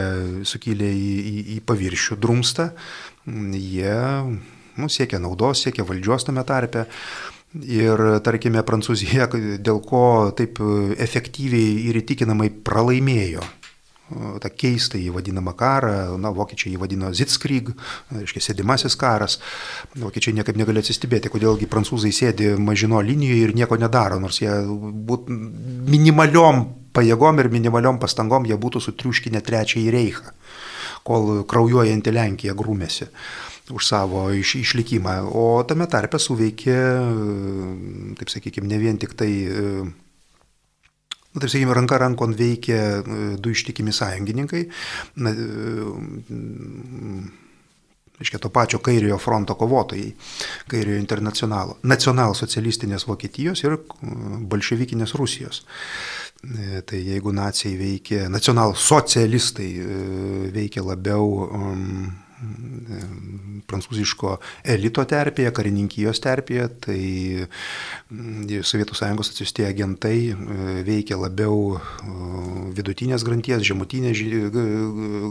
sukylę 0.48 0.88
į, 0.88 1.10
į, 1.28 1.34
į 1.56 1.58
paviršių 1.68 2.16
drumstą, 2.16 2.70
jie 3.28 3.98
nu, 4.78 4.88
siekia 4.88 5.20
naudos, 5.20 5.66
siekia 5.66 5.84
valdžios 5.84 6.24
tame 6.24 6.44
tarpe. 6.48 6.86
Ir 7.56 8.00
tarkime, 8.20 8.60
Prancūzija, 8.60 9.30
dėl 9.64 9.78
ko 9.80 10.02
taip 10.36 10.60
efektyviai 11.00 11.88
ir 11.88 12.02
įtikinamai 12.02 12.50
pralaimėjo 12.64 13.46
tą 14.40 14.48
keistą 14.56 14.98
įvadinamą 14.98 15.52
karą, 15.56 16.16
na, 16.20 16.30
vokiečiai 16.32 16.72
jį 16.72 16.80
vadino 16.80 17.10
Zitzkrieg, 17.12 17.70
reiškia 18.14 18.40
sėdimasis 18.40 18.96
karas, 18.96 19.36
vokiečiai 20.00 20.36
niekaip 20.38 20.56
negali 20.56 20.80
atsistebėti, 20.80 21.28
kodėlgi 21.32 21.68
prancūzai 21.68 22.12
sėdi 22.14 22.54
mažino 22.56 23.02
linijoje 23.04 23.48
ir 23.48 23.54
nieko 23.56 23.76
nedaro, 23.80 24.20
nors 24.22 24.40
jie 24.40 24.54
būt 25.10 25.28
minimaliom 25.28 26.64
pajėgom 26.96 27.42
ir 27.42 27.50
minimaliom 27.52 28.00
pastangom 28.00 28.48
jie 28.48 28.56
būtų 28.56 28.82
sutriuškinę 28.86 29.44
trečiąjį 29.44 29.92
reichą, 29.92 30.32
kol 31.04 31.44
kraujuojanti 31.48 32.14
Lenkija 32.16 32.56
grūmėsi. 32.56 33.12
Už 33.74 33.86
savo 33.86 34.28
iš, 34.34 34.56
išlikimą. 34.62 35.16
O 35.32 35.62
tame 35.68 35.88
tarpe 35.90 36.20
suveikė, 36.22 36.76
taip 38.20 38.32
sakykime, 38.32 38.70
ne 38.70 38.78
vien 38.82 39.00
tik 39.00 39.16
tai 39.18 39.32
Na, 41.28 41.42
taip 41.42 41.52
sakykime, 41.52 41.74
ranka 41.76 41.98
rankon 42.00 42.32
veikia 42.34 43.02
du 43.38 43.52
ištikimi 43.52 43.92
sąjungininkai. 43.92 44.62
Na, 45.20 45.34
reiškia, 48.18 48.40
to 48.42 48.50
pačio 48.50 48.80
kairiojo 48.82 49.18
fronto 49.22 49.54
kovotojai, 49.58 50.08
kairiojo 50.70 50.98
internacionalo, 50.98 51.78
nacionalsocialistinės 51.86 53.06
Vokietijos 53.06 53.62
ir 53.64 53.76
bolševikinės 54.50 55.14
Rusijos. 55.18 55.62
E, 56.42 56.82
tai 56.86 57.02
jeigu 57.02 57.32
nacijai 57.34 57.76
veikia, 57.78 58.24
nacionalsocialistai 58.30 59.68
e, 59.68 60.00
veikia 60.54 60.84
labiau 60.86 61.28
um, 61.46 62.08
prancūziško 63.68 64.34
elito 64.74 65.02
terpėje, 65.08 65.50
karininkijos 65.54 66.20
terpėje, 66.22 66.66
tai 66.86 67.00
mm, 67.44 68.62
Sovietų 68.66 68.96
Sąjungos 68.98 69.32
atsiusti 69.32 69.66
agentai 69.66 70.16
e, 70.30 70.36
veikia 70.86 71.18
labiau 71.18 71.78
vidutinės 72.76 73.24
grandies, 73.26 73.64
žemutinės 73.66 74.22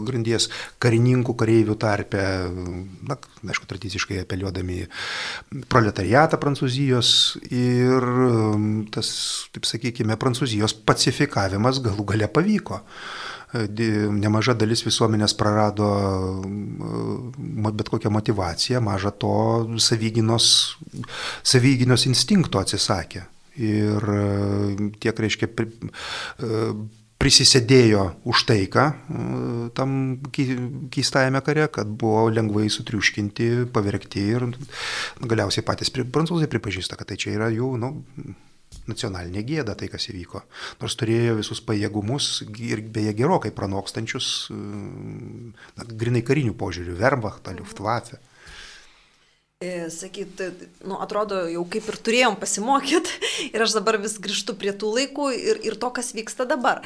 grandies, 0.08 0.48
karininkų, 0.82 1.36
kareivių 1.38 1.78
tarpę, 1.80 2.24
na, 3.08 3.18
aišku, 3.48 3.68
tradiciškai 3.70 4.22
apeliuodami 4.24 4.84
proletariatą 5.72 6.40
Prancūzijos 6.42 7.10
ir 7.48 8.08
tas, 8.94 9.10
taip 9.54 9.68
sakykime, 9.68 10.18
Prancūzijos 10.20 10.76
pacifikavimas 10.88 11.82
galų 11.84 12.06
gale 12.12 12.30
pavyko 12.32 12.82
nemaža 13.54 14.54
dalis 14.58 14.84
visuomenės 14.84 15.34
prarado 15.38 15.88
bet 17.72 17.88
kokią 17.88 18.12
motivaciją, 18.12 18.82
maža 18.84 19.10
to 19.10 19.32
savyginos, 19.80 20.76
savyginos 21.42 22.06
instinkto 22.10 22.60
atsisakė. 22.60 23.24
Ir 23.58 24.04
tiek, 25.02 25.18
reiškia, 25.18 25.48
prisisėdėjo 27.18 28.02
už 28.30 28.44
taiką 28.46 28.84
tam 29.74 29.94
keistajame 30.30 31.40
kare, 31.42 31.66
kad 31.74 31.90
buvo 31.90 32.28
lengvai 32.30 32.68
sutriuškinti, 32.70 33.48
pavergti 33.74 34.22
ir 34.36 34.46
galiausiai 35.18 35.66
patys 35.66 35.90
prancūzai 35.90 36.46
pripažįsta, 36.52 36.98
kad 37.00 37.10
tai 37.10 37.18
čia 37.18 37.34
yra 37.34 37.50
jų, 37.50 37.72
nu, 37.82 37.90
nacionalinė 38.90 39.44
gėda 39.46 39.76
tai, 39.78 39.90
kas 39.92 40.08
įvyko. 40.10 40.42
Nors 40.82 40.96
turėjo 40.98 41.36
visus 41.38 41.60
pajėgumus 41.64 42.30
ir 42.64 42.82
beje 42.94 43.14
gerokai 43.18 43.52
pranokstančius, 43.54 44.30
na, 44.50 45.86
grinai 45.88 46.24
karinių 46.26 46.56
požiūrių, 46.58 46.96
Verbachtą, 46.98 47.54
Luftwaffe. 47.58 48.20
E, 49.58 49.88
sakyt, 49.90 50.38
nu, 50.86 51.00
atrodo, 51.02 51.40
jau 51.50 51.64
kaip 51.66 51.88
ir 51.90 51.96
turėjom 52.06 52.36
pasimokyti 52.38 53.30
ir 53.54 53.64
aš 53.64 53.74
dabar 53.74 53.98
vis 53.98 54.14
grįžtu 54.22 54.54
prie 54.58 54.70
tų 54.70 54.92
laikų 55.00 55.30
ir, 55.34 55.62
ir 55.66 55.78
to, 55.82 55.90
kas 55.94 56.12
vyksta 56.14 56.46
dabar. 56.46 56.84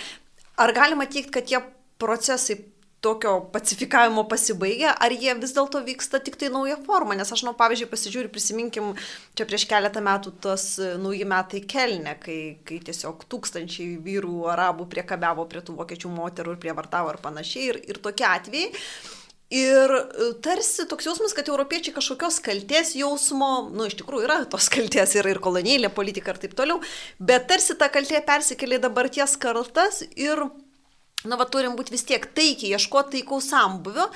Ar 0.57 0.73
galima 0.73 1.05
teikti, 1.05 1.35
kad 1.35 1.49
tie 1.51 1.61
procesai 2.01 2.57
tokio 3.03 3.33
pacifikavimo 3.53 4.25
pasibaigia, 4.31 4.93
ar 4.95 5.11
jie 5.11 5.35
vis 5.41 5.55
dėlto 5.57 5.81
vyksta 5.83 6.21
tik 6.23 6.37
tai 6.39 6.53
nauja 6.55 6.77
forma, 6.87 7.17
nes 7.19 7.33
aš, 7.35 7.43
nu, 7.49 7.55
pavyzdžiui, 7.59 7.89
pasižiūriu, 7.91 8.31
prisiminkim, 8.31 8.93
čia 9.39 9.47
prieš 9.49 9.67
keletą 9.71 10.03
metų 10.07 10.35
tos 10.45 10.67
e, 10.79 10.93
nauji 11.03 11.27
metai 11.29 11.65
kelne, 11.67 12.15
kai, 12.23 12.39
kai 12.69 12.79
tiesiog 12.87 13.27
tūkstančiai 13.33 13.99
vyrų 14.07 14.47
arabų 14.55 14.87
priekabiavo 14.95 15.49
prie 15.51 15.65
tų 15.67 15.81
vokiečių 15.83 16.15
moterų 16.15 16.55
ir 16.55 16.63
prievartavo 16.63 17.11
ir 17.11 17.21
panašiai, 17.27 17.67
ir, 17.73 17.83
ir 17.91 18.01
tokie 18.07 18.29
atvejai. 18.31 18.71
Ir 19.53 19.99
e, 19.99 20.33
tarsi 20.47 20.87
toks 20.89 21.11
jausmas, 21.11 21.35
kad 21.37 21.51
europiečiai 21.51 21.99
kažkokios 21.99 22.39
kalties 22.47 22.95
jausmo, 22.97 23.53
nu 23.75 23.91
iš 23.91 23.99
tikrųjų 23.99 24.31
yra 24.31 24.43
tos 24.47 24.71
kalties 24.73 25.19
ir, 25.19 25.35
ir 25.35 25.43
kolonėlė 25.43 25.91
politika 25.93 26.33
ir 26.33 26.45
taip 26.47 26.55
toliau, 26.55 26.79
bet 27.19 27.51
tarsi 27.51 27.75
ta 27.77 27.91
kaltė 27.93 28.23
persikėlė 28.31 28.79
dabarties 28.87 29.35
kartas 29.43 30.05
ir 30.15 30.47
na, 31.29 31.39
va, 31.39 31.47
turim 31.47 31.77
būti 31.79 31.95
vis 31.95 32.07
tiek 32.09 32.25
taikiai, 32.37 32.75
ieškoti 32.77 33.19
taikaus 33.19 33.49
sambuvio, 33.53 34.09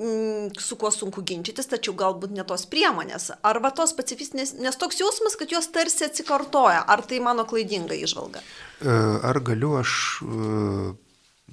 mm, 0.00 0.56
su 0.60 0.78
kuo 0.80 0.90
sunku 0.94 1.24
ginčytis, 1.26 1.70
tačiau 1.70 1.96
galbūt 1.98 2.34
ne 2.36 2.44
tos 2.48 2.66
priemonės. 2.70 3.30
Ar 3.46 3.60
va 3.64 3.72
tos 3.76 3.94
pacifistinės, 3.96 4.56
nes 4.60 4.78
toks 4.80 5.00
jausmas, 5.00 5.38
kad 5.40 5.52
jos 5.52 5.70
tarsi 5.74 6.06
atsikartoja, 6.08 6.84
ar 6.86 7.04
tai 7.08 7.20
mano 7.24 7.46
klaidinga 7.48 7.96
išvalga? 7.96 8.44
E, 8.80 9.00
ar 9.30 9.40
galiu 9.44 9.76
aš 9.80 9.96
e, 10.22 10.92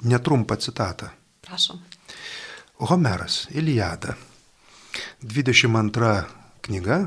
netrumpą 0.10 0.60
citatą? 0.60 1.14
Prašom. 1.44 1.82
Homeras, 2.84 3.48
Iliada, 3.56 4.16
22 5.24 6.16
knyga, 6.66 7.06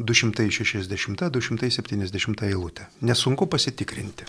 260-270 0.00 2.44
eilutė. 2.46 2.86
Nesunku 3.04 3.44
pasitikrinti. 3.50 4.24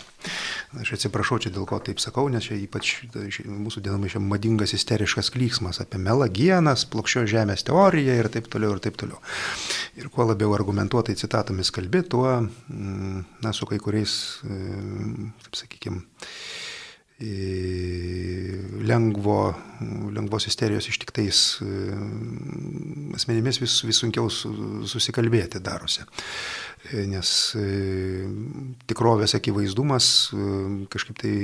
Aš 0.80 0.88
atsiprašau 0.96 1.38
čia 1.42 1.50
dėl 1.54 1.66
ko 1.68 1.76
taip 1.84 1.98
sakau, 2.02 2.24
nes 2.32 2.44
čia 2.48 2.56
ypač 2.60 2.84
mūsų 3.12 3.78
dienomis 3.84 4.12
čia 4.14 4.20
madingas 4.24 4.70
isteriškas 4.76 5.26
klyksmas 5.34 5.76
apie 5.84 5.98
melagienas, 6.02 6.80
plokščio 6.92 7.22
žemės 7.32 7.60
teoriją 7.68 8.12
ir 8.20 8.26
taip 8.32 8.46
toliau 8.52 8.70
ir 8.76 8.80
taip 8.84 8.96
toliau. 9.00 9.18
Ir 10.00 10.06
kuo 10.12 10.22
labiau 10.28 10.50
argumentuotai 10.56 11.14
citatomis 11.18 11.68
kalbė, 11.74 12.00
tuo, 12.14 12.28
mm, 12.42 13.18
na, 13.44 13.50
su 13.56 13.64
kai 13.68 13.78
kuriais, 13.82 14.12
e, 14.44 14.46
taip 15.46 15.54
sakykime, 15.64 15.98
lengvo, 18.82 19.54
lengvos 20.14 20.48
isterijos 20.50 20.88
ištiktais 20.90 21.42
asmenimis 23.14 23.60
vis, 23.62 23.76
vis 23.86 24.00
sunkiau 24.02 24.30
susikalbėti 24.30 25.62
darosi. 25.62 26.02
Nes 27.12 27.34
tikrovės 28.90 29.36
akivaizdumas 29.38 30.08
kažkaip 30.90 31.20
tai 31.22 31.34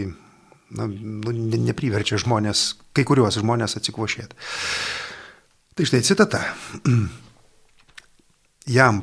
na, 0.74 0.88
nu, 0.88 1.32
nepriverčia 1.62 2.18
žmonės, 2.20 2.72
kai 2.96 3.04
kuriuos 3.08 3.38
žmonės 3.40 3.78
atsikvošėti. 3.78 4.36
Tai 5.78 5.86
štai 5.88 6.02
citata. 6.04 6.42
Jam 8.78 9.02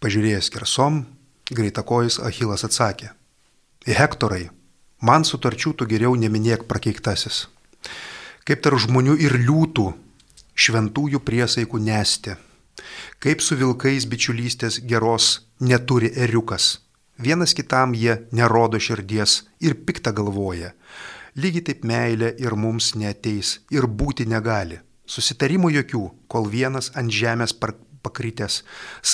pažiūrėjęs 0.00 0.50
kersom, 0.54 1.02
greitakojus 1.50 2.20
Achilas 2.24 2.64
atsakė. 2.66 3.12
Hektorai, 3.86 4.48
Man 5.06 5.22
sutarčių 5.28 5.70
tu 5.78 5.86
geriau 5.86 6.16
neminėk 6.18 6.64
prakeiktasis. 6.70 7.44
Kaip 8.48 8.62
tarp 8.64 8.80
žmonių 8.82 9.14
ir 9.22 9.36
liūtų 9.38 9.84
šventųjų 10.64 11.20
priesaikų 11.28 11.78
nesti. 11.88 12.34
Kaip 13.22 13.44
su 13.44 13.58
vilkais 13.60 14.08
bičiulystės 14.10 14.80
geros 14.92 15.28
neturi 15.60 16.10
eriukas. 16.24 16.80
Vienas 17.22 17.54
kitam 17.54 17.94
jie 17.94 18.16
nerodo 18.32 18.80
širdies 18.82 19.36
ir 19.60 19.78
piktą 19.86 20.14
galvoja. 20.16 20.72
Lygiai 21.38 21.68
taip 21.70 21.86
meilė 21.86 22.32
ir 22.42 22.58
mums 22.58 22.94
neteis 22.98 23.60
ir 23.70 23.86
būti 23.86 24.26
negali. 24.26 24.80
Susitarimų 25.06 25.70
jokių, 25.78 26.04
kol 26.26 26.50
vienas 26.50 26.90
ant 26.98 27.14
žemės 27.14 27.54
pakritęs 27.54 28.62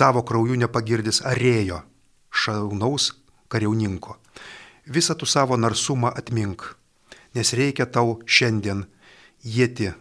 savo 0.00 0.24
krauju 0.24 0.56
nepagirdis 0.64 1.20
arėjo 1.34 1.84
šaunaus 2.32 3.12
kariauninko 3.52 4.21
visą 4.86 5.14
tu 5.14 5.26
savo 5.26 5.56
narsumą 5.56 6.12
atmink, 6.16 6.74
nes 7.34 7.52
reikia 7.56 7.86
tau 7.86 8.20
šiandien 8.26 8.84
jėti 9.44 9.92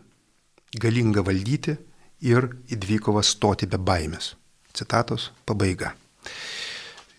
galingą 0.80 1.24
valdyti 1.26 1.78
ir 2.22 2.48
į 2.72 2.80
dvikovą 2.82 3.24
stoti 3.26 3.68
be 3.68 3.80
baimės. 3.82 4.36
Citatos 4.74 5.32
pabaiga. 5.46 5.94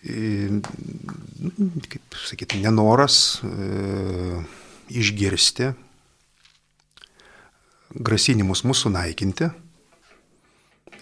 Kaip 0.03 2.15
sakyti, 2.25 2.59
nenoras 2.63 3.39
e, 3.45 4.41
išgirsti 4.91 5.69
grasinimus 7.93 8.63
mūsų 8.65 8.89
naikinti, 8.95 9.51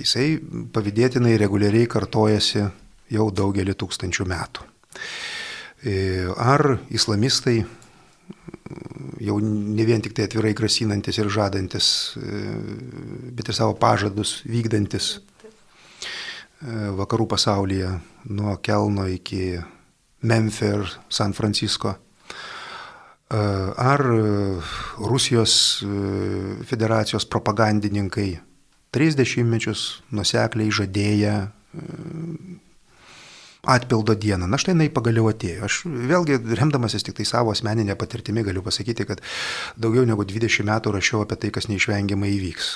jisai 0.02 0.36
pavydėtinai 0.76 1.38
reguliariai 1.40 1.88
kartojasi 1.90 2.66
jau 3.16 3.30
daugelį 3.32 3.78
tūkstančių 3.80 4.28
metų. 4.28 4.68
Ar 5.82 6.78
islamistai, 6.94 7.64
jau 9.22 9.38
ne 9.42 9.86
vien 9.86 10.02
tik 10.02 10.14
tai 10.14 10.28
atvirai 10.28 10.54
grasinantis 10.58 11.18
ir 11.18 11.30
žadantis, 11.34 11.88
bet 13.34 13.50
ir 13.50 13.58
savo 13.58 13.74
pažadus 13.82 14.42
vykdantis 14.46 15.16
vakarų 17.02 17.26
pasaulyje 17.32 17.90
nuo 18.30 18.54
Kelno 18.62 19.08
iki 19.10 19.58
Memphio 20.22 20.84
ir 20.84 20.94
San 21.10 21.34
Francisco. 21.34 21.96
Ar 23.32 24.04
Rusijos 25.02 25.82
federacijos 26.70 27.26
propagandininkai 27.26 28.30
30 28.92 29.48
mečius 29.48 30.04
nusekliai 30.12 30.70
žadėję 30.70 31.36
atpildo 33.64 34.16
dieną. 34.16 34.48
Na 34.48 34.58
štai 34.58 34.74
jinai 34.74 34.90
pagaliau 34.94 35.28
atėjo. 35.30 35.68
Aš 35.68 35.82
vėlgi, 35.86 36.40
remdamasis 36.58 37.06
tik 37.06 37.20
tai 37.20 37.26
savo 37.30 37.54
asmeninę 37.54 37.94
patirtimį, 38.00 38.46
galiu 38.50 38.64
pasakyti, 38.66 39.06
kad 39.06 39.22
daugiau 39.78 40.06
negu 40.08 40.26
20 40.26 40.66
metų 40.66 40.96
rašiau 40.96 41.22
apie 41.26 41.38
tai, 41.44 41.52
kas 41.54 41.70
neišvengiamai 41.70 42.32
įvyks. 42.38 42.72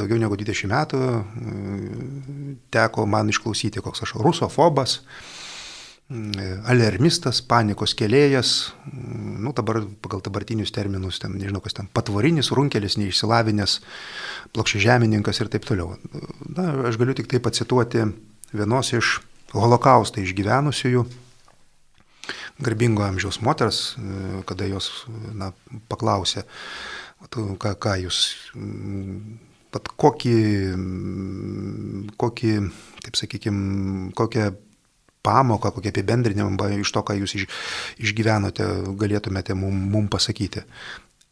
daugiau 0.00 0.18
negu 0.20 0.36
20 0.36 0.72
metų 0.72 1.02
teko 2.72 3.06
man 3.06 3.28
išklausyti, 3.28 3.84
koks 3.84 4.02
aš 4.06 4.16
rusofobas, 4.16 5.00
alermistas, 6.66 7.38
panikos 7.46 7.94
kelėjas, 7.94 8.72
nu 8.92 9.52
dabar 9.54 9.84
pagal 10.02 10.24
dabartinius 10.24 10.72
terminus, 10.74 11.20
ten 11.22 11.36
nežinau 11.38 11.60
kas 11.62 11.76
ten, 11.76 11.86
patvorinis, 11.94 12.50
runkelis, 12.50 12.96
neišsilavinęs, 12.98 13.78
plokščiažemininkas 14.56 15.40
ir 15.40 15.52
taip 15.52 15.68
toliau. 15.68 15.94
Na, 16.56 16.72
aš 16.90 16.98
galiu 16.98 17.14
tik 17.14 17.30
tai 17.30 17.38
pacituoti 17.44 18.08
vienos 18.52 18.90
iš 18.96 19.20
holokaustą 19.54 20.22
išgyvenusiųjų, 20.24 21.04
garbingo 22.60 23.04
amžiaus 23.06 23.40
moters, 23.44 23.96
kada 24.48 24.68
jos 24.68 24.90
na, 25.34 25.50
paklausė, 25.90 26.44
ką, 27.30 27.74
ką 27.80 27.94
jūs, 28.04 28.20
pat 29.72 29.92
kokį, 30.00 30.36
kokį, 32.20 32.56
taip 33.06 33.20
sakykime, 33.20 34.10
kokią 34.18 34.50
pamoką, 35.22 35.72
kokią 35.76 35.92
apibendrinimą 35.92 36.70
iš 36.80 36.92
to, 36.92 37.02
ką 37.04 37.16
jūs 37.20 37.36
iš, 37.38 37.46
išgyvenote, 38.00 38.66
galėtumėte 39.00 39.56
mum, 39.56 39.76
mum 39.92 40.08
pasakyti. 40.12 40.64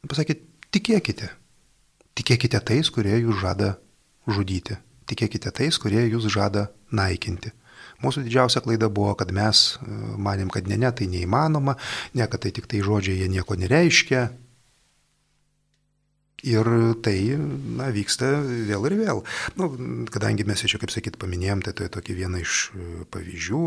Pasakyti, 0.09 0.45
tikėkite. 0.75 1.31
Tikėkite 2.19 2.61
tais, 2.67 2.91
kurie 2.91 3.15
jūs 3.23 3.39
žada 3.41 3.77
žudyti. 4.27 4.77
Tikėkite 5.09 5.53
tais, 5.55 5.79
kurie 5.81 6.03
jūs 6.11 6.27
žada 6.33 6.69
naikinti. 6.93 7.53
Mūsų 8.05 8.27
didžiausia 8.27 8.63
klaida 8.63 8.91
buvo, 8.93 9.15
kad 9.19 9.33
mes 9.35 9.79
manėm, 9.83 10.53
kad 10.55 10.69
ne, 10.71 10.77
ne, 10.79 10.91
tai 10.95 11.09
neįmanoma, 11.11 11.75
ne, 12.15 12.29
kad 12.31 12.45
tai 12.45 12.53
tik 12.55 12.69
tai 12.71 12.83
žodžiai, 12.87 13.25
jie 13.25 13.33
nieko 13.33 13.59
nereiškia, 13.59 14.29
Ir 16.47 16.69
tai 17.03 17.35
na, 17.35 17.89
vyksta 17.91 18.29
vėl 18.69 18.85
ir 18.87 18.95
vėl. 19.01 19.23
Nu, 19.59 19.73
kadangi 20.07 20.47
mes 20.47 20.63
čia, 20.63 20.79
kaip 20.79 20.93
sakyt, 20.95 21.19
paminėjom, 21.19 21.65
tai 21.67 21.73
tai 21.75 21.89
tokia 21.91 22.15
viena 22.15 22.39
iš 22.39 22.69
e, 22.71 22.91
pavyzdžių. 23.11 23.63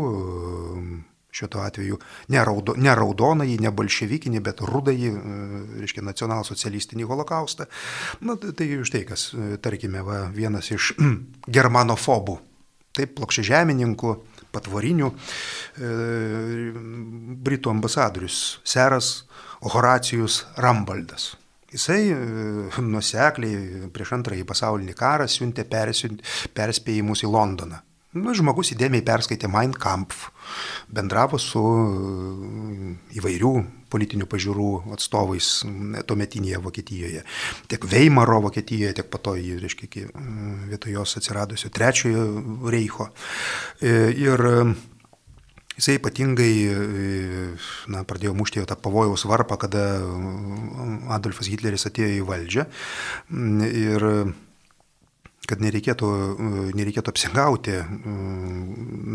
Šito 1.32 1.60
atveju 1.64 1.98
ne, 2.32 2.40
raudo, 2.44 2.74
ne 2.76 2.92
raudonąjį, 2.96 3.58
ne 3.64 3.70
bolševikinį, 3.72 4.40
bet 4.44 4.64
rudąjį, 4.64 5.12
e, 5.12 5.60
reiškia, 5.84 6.04
nacionalsocialistinį 6.08 7.08
holokaustą. 7.12 7.68
Na, 8.24 8.38
tai, 8.40 8.54
tai 8.56 8.70
štai 8.88 9.04
kas, 9.08 9.28
e, 9.36 9.60
tarkime, 9.60 10.00
va, 10.08 10.22
vienas 10.32 10.72
iš 10.72 10.94
germanofobų, 11.58 12.38
taip, 12.96 13.14
plokščiažemininkų, 13.18 14.14
patvorinių, 14.52 15.10
e, 15.12 15.92
Britų 17.42 17.72
ambasadorius, 17.72 18.40
seras 18.64 19.12
Horacijus 19.62 20.42
Rambaldas. 20.60 21.32
Jisai 21.72 22.02
e, 22.12 22.18
nusekliai 22.84 23.88
prieš 23.94 24.12
antrąjį 24.18 24.44
pasaulinį 24.48 24.96
karą 24.98 25.28
siuntė 25.30 25.64
perspėjimus 26.52 27.24
į 27.24 27.32
Londoną. 27.32 27.80
Nu, 28.12 28.34
žmogus 28.36 28.74
įdėmiai 28.74 29.00
perskaitė 29.06 29.48
Mein 29.48 29.72
Kampf, 29.72 30.26
bendravo 30.92 31.40
su 31.40 31.62
e, 31.64 32.92
įvairių 33.16 33.54
politinių 33.92 34.28
pažiūrų 34.30 34.68
atstovais 34.96 35.50
tuometinėje 36.08 36.62
Vokietijoje. 36.64 37.24
Tiek 37.72 37.84
Veimaro 37.88 38.40
Vokietijoje, 38.46 38.96
tiek 39.00 39.10
po 39.12 39.20
to, 39.22 39.36
reiškia, 39.36 40.08
vietoj 40.72 40.96
jos 40.96 41.18
atsiradusio 41.20 41.72
trečiojo 41.74 42.70
reicho. 42.72 43.10
E, 43.80 44.10
ir 44.16 44.48
Jisai 45.72 45.96
ypatingai 45.96 46.52
na, 47.90 48.02
pradėjo 48.04 48.34
mušti 48.36 48.60
jau 48.60 48.66
tą 48.68 48.76
pavojaus 48.76 49.24
varpą, 49.24 49.56
kada 49.56 49.84
Adolfas 51.16 51.48
Hitleris 51.48 51.88
atėjo 51.88 52.10
į 52.18 52.26
valdžią 52.28 52.66
ir 53.80 54.04
kad 55.48 55.64
nereikėtų, 55.64 56.10
nereikėtų 56.76 57.14
apsigauti 57.14 57.78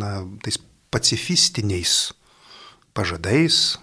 na, 0.02 0.12
tais 0.44 0.58
pacifistiniais 0.92 1.94
pažadais, 2.98 3.78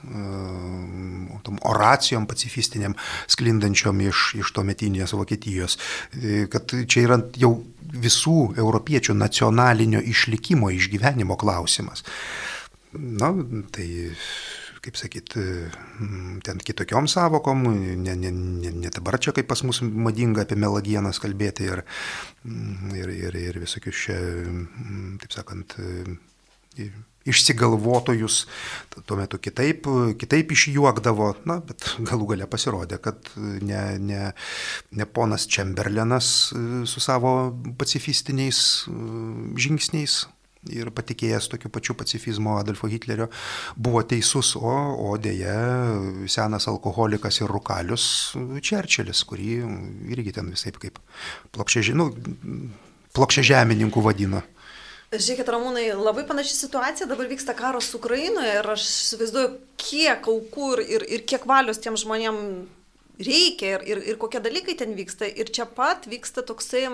tom 1.45 1.61
oracijom 1.63 2.27
pacifistiniam 2.27 2.97
sklindančiom 3.29 4.01
iš, 4.09 4.25
iš 4.41 4.53
to 4.57 4.65
metinės 4.67 5.15
Vokietijos, 5.15 5.79
kad 6.51 6.75
čia 6.89 7.07
yra 7.07 7.21
jau 7.39 7.55
visų 7.95 8.57
europiečių 8.59 9.15
nacionalinio 9.15 10.03
išlikimo, 10.03 10.73
išgyvenimo 10.75 11.37
klausimas. 11.39 12.03
Na, 12.95 13.31
tai, 13.75 13.87
kaip 14.85 14.99
sakyt, 14.99 15.35
ten 16.47 16.61
kitokiom 16.69 17.09
savokom, 17.11 17.65
ne, 18.03 18.17
ne, 18.19 18.31
ne, 18.35 18.75
ne 18.85 18.93
dabar 18.95 19.19
čia 19.23 19.35
kaip 19.37 19.49
pas 19.51 19.65
mus 19.67 19.83
madinga 19.83 20.45
apie 20.47 20.59
melagienas 20.59 21.21
kalbėti 21.23 21.67
ir, 21.71 21.83
ir, 22.95 23.15
ir, 23.15 23.41
ir 23.49 23.59
visokius 23.65 24.05
čia, 24.07 24.21
taip 25.23 25.35
sakant, 25.35 25.77
išsigalvotojus, 27.29 28.45
tuo 29.09 29.19
metu 29.19 29.41
kitaip, 29.43 29.89
kitaip 30.21 30.53
išjuokdavo, 30.55 31.31
na, 31.49 31.59
bet 31.65 31.89
galų 32.09 32.35
gale 32.35 32.49
pasirodė, 32.51 33.01
kad 33.05 33.33
ne, 33.37 33.83
ne, 33.99 34.23
ne 34.93 35.09
ponas 35.09 35.49
Čemberlenas 35.51 36.31
su 36.91 37.05
savo 37.05 37.35
pacifistiniais 37.81 38.63
žingsniais 39.61 40.25
ir 40.73 40.89
patikėjęs 40.95 41.49
tokiu 41.53 41.71
pačiu 41.73 41.97
pacifizmo 41.99 42.57
Adolfo 42.59 42.89
Hitlerio, 42.89 43.29
buvo 43.77 44.03
teisus, 44.09 44.55
o, 44.57 44.73
o 45.11 45.17
dėja 45.21 45.57
senas 46.31 46.69
alkoholikas 46.71 47.43
ir 47.43 47.53
rukalius 47.53 48.07
Čerčilis, 48.65 49.25
kurį 49.29 49.51
irgi 50.15 50.37
ten 50.39 50.49
visai 50.53 50.73
kaip 50.77 51.01
plokščia, 51.55 51.97
nu, 51.99 52.11
plokščia 53.17 53.49
žemininkų 53.53 54.05
vadino. 54.05 54.43
Žiūrėkit, 55.15 55.51
Ramūnai, 55.51 55.85
labai 55.95 56.25
panaši 56.27 56.55
situacija, 56.57 57.07
dabar 57.11 57.29
vyksta 57.31 57.55
karas 57.57 57.91
Ukrainoje 57.95 58.57
ir 58.59 58.69
aš 58.75 58.87
įsivaizduoju, 58.89 59.53
kiek 59.81 60.27
aukų 60.31 60.71
ir, 60.75 60.83
ir, 60.97 61.07
ir 61.17 61.25
kiek 61.29 61.47
valios 61.47 61.79
tiem 61.83 61.99
žmonėm 62.01 62.39
reikia 63.21 63.77
ir, 63.77 63.87
ir, 63.87 64.03
ir 64.13 64.19
kokie 64.19 64.43
dalykai 64.43 64.77
ten 64.81 64.97
vyksta. 64.99 65.29
Ir 65.29 65.53
čia 65.55 65.69
pat 65.71 66.09
vyksta 66.11 66.47
toksai... 66.47 66.89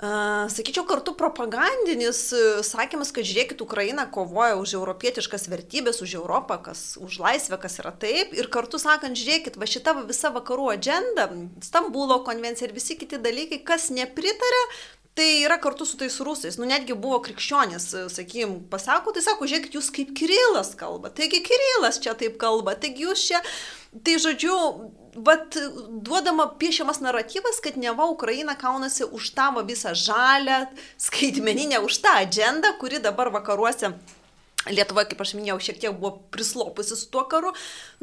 Sakyčiau, 0.00 0.86
kartu 0.88 1.12
propagandinis 1.12 2.22
sakymas, 2.64 3.10
kad 3.12 3.26
žiūrėkit, 3.28 3.60
Ukraina 3.60 4.06
kovoja 4.08 4.54
už 4.56 4.72
europietiškas 4.78 5.44
vertybės, 5.52 6.00
už 6.00 6.14
Europą, 6.22 6.56
kas, 6.70 6.94
už 6.96 7.18
laisvę, 7.20 7.58
kas 7.60 7.76
yra 7.82 7.92
taip. 7.92 8.32
Ir 8.32 8.48
kartu 8.48 8.80
sakant, 8.80 9.20
žiūrėkit, 9.20 9.58
va 9.60 9.68
šita 9.68 9.92
visa 10.08 10.32
vakarų 10.32 10.70
agenda, 10.72 11.28
Stambulo 11.60 12.22
konvencija 12.24 12.70
ir 12.70 12.72
visi 12.72 12.96
kiti 12.96 13.20
dalykai, 13.20 13.60
kas 13.60 13.90
nepritarė, 13.92 14.62
Tai 15.18 15.26
yra 15.42 15.58
kartu 15.58 15.84
su 15.84 15.96
tais 15.98 16.20
rusais, 16.22 16.54
nu 16.56 16.68
netgi 16.70 16.94
buvo 16.94 17.18
krikščionis, 17.24 17.88
sakykim, 18.14 18.54
pasako, 18.70 19.10
tai 19.12 19.24
sako, 19.24 19.48
žiūrėkit, 19.50 19.74
jūs 19.74 19.90
kaip 19.94 20.12
Kirilas 20.16 20.70
kalba, 20.78 21.10
taigi 21.10 21.42
Kirilas 21.44 21.98
čia 22.00 22.14
taip 22.18 22.38
kalba, 22.40 22.76
taigi 22.78 23.08
jūs 23.08 23.24
čia, 23.26 23.40
tai 24.06 24.14
žodžiu, 24.22 24.54
vat, 25.26 25.58
duodama 26.06 26.46
piešiamas 26.62 27.02
naratyvas, 27.02 27.58
kad 27.64 27.76
neva 27.80 28.06
Ukraina 28.12 28.54
kaunasi 28.54 29.10
už 29.10 29.32
tą 29.34 29.50
visą 29.66 29.96
žalę, 29.98 30.70
skaitmeninę, 30.96 31.82
už 31.82 31.98
tą 32.06 32.14
agendą, 32.22 32.70
kuri 32.78 33.02
dabar 33.02 33.34
vakaruose 33.34 33.96
Lietuva, 34.68 35.06
kaip 35.08 35.22
aš 35.24 35.30
minėjau, 35.38 35.54
šiek 35.64 35.78
tiek 35.80 35.94
buvo 35.96 36.18
prislopusi 36.34 36.92
su 36.98 37.06
tuo 37.08 37.22
karu. 37.32 37.54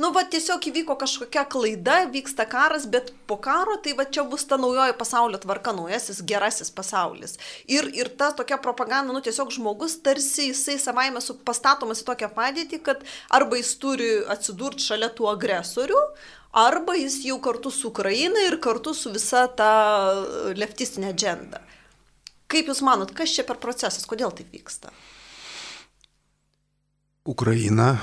Nu, 0.01 0.09
va, 0.15 0.23
tiesiog 0.25 0.63
įvyko 0.71 0.95
kažkokia 0.97 1.43
klaida, 1.53 1.99
vyksta 2.09 2.47
karas, 2.49 2.87
bet 2.89 3.11
po 3.29 3.35
karo 3.37 3.75
tai 3.85 3.93
va 3.99 4.07
čia 4.09 4.23
bus 4.25 4.47
ta 4.49 4.57
naujoji 4.57 4.95
pasaulio 4.97 5.37
tvarka, 5.43 5.75
naujasis 5.77 6.23
gerasis 6.25 6.71
pasaulis. 6.73 7.37
Ir, 7.69 7.85
ir 7.93 8.09
ta 8.17 8.31
tokia 8.33 8.57
propaganda, 8.63 9.13
nu, 9.13 9.21
tiesiog 9.21 9.53
žmogus 9.53 9.99
tarsi 10.01 10.47
jisai 10.47 10.79
savaime 10.81 11.21
pastatomas 11.45 12.01
į 12.01 12.07
tokią 12.07 12.31
padėtį, 12.33 12.79
kad 12.87 13.05
arba 13.29 13.59
jis 13.61 13.75
turi 13.77 14.09
atsidurti 14.25 14.87
šalia 14.87 15.11
tų 15.13 15.29
agresorių, 15.35 15.99
arba 16.57 16.95
jis 16.97 17.19
jau 17.27 17.37
kartu 17.43 17.69
su 17.69 17.91
Ukraina 17.91 18.47
ir 18.47 18.57
kartu 18.65 18.95
su 18.97 19.13
visa 19.13 19.45
ta 19.45 19.69
leftistinė 20.57 21.13
agenda. 21.13 21.61
Kaip 22.49 22.73
Jūs 22.73 22.81
manot, 22.81 23.13
kas 23.13 23.29
čia 23.35 23.45
per 23.45 23.61
procesas, 23.61 24.09
kodėl 24.09 24.33
tai 24.33 24.47
vyksta? 24.49 24.89
Ukraina 27.27 27.99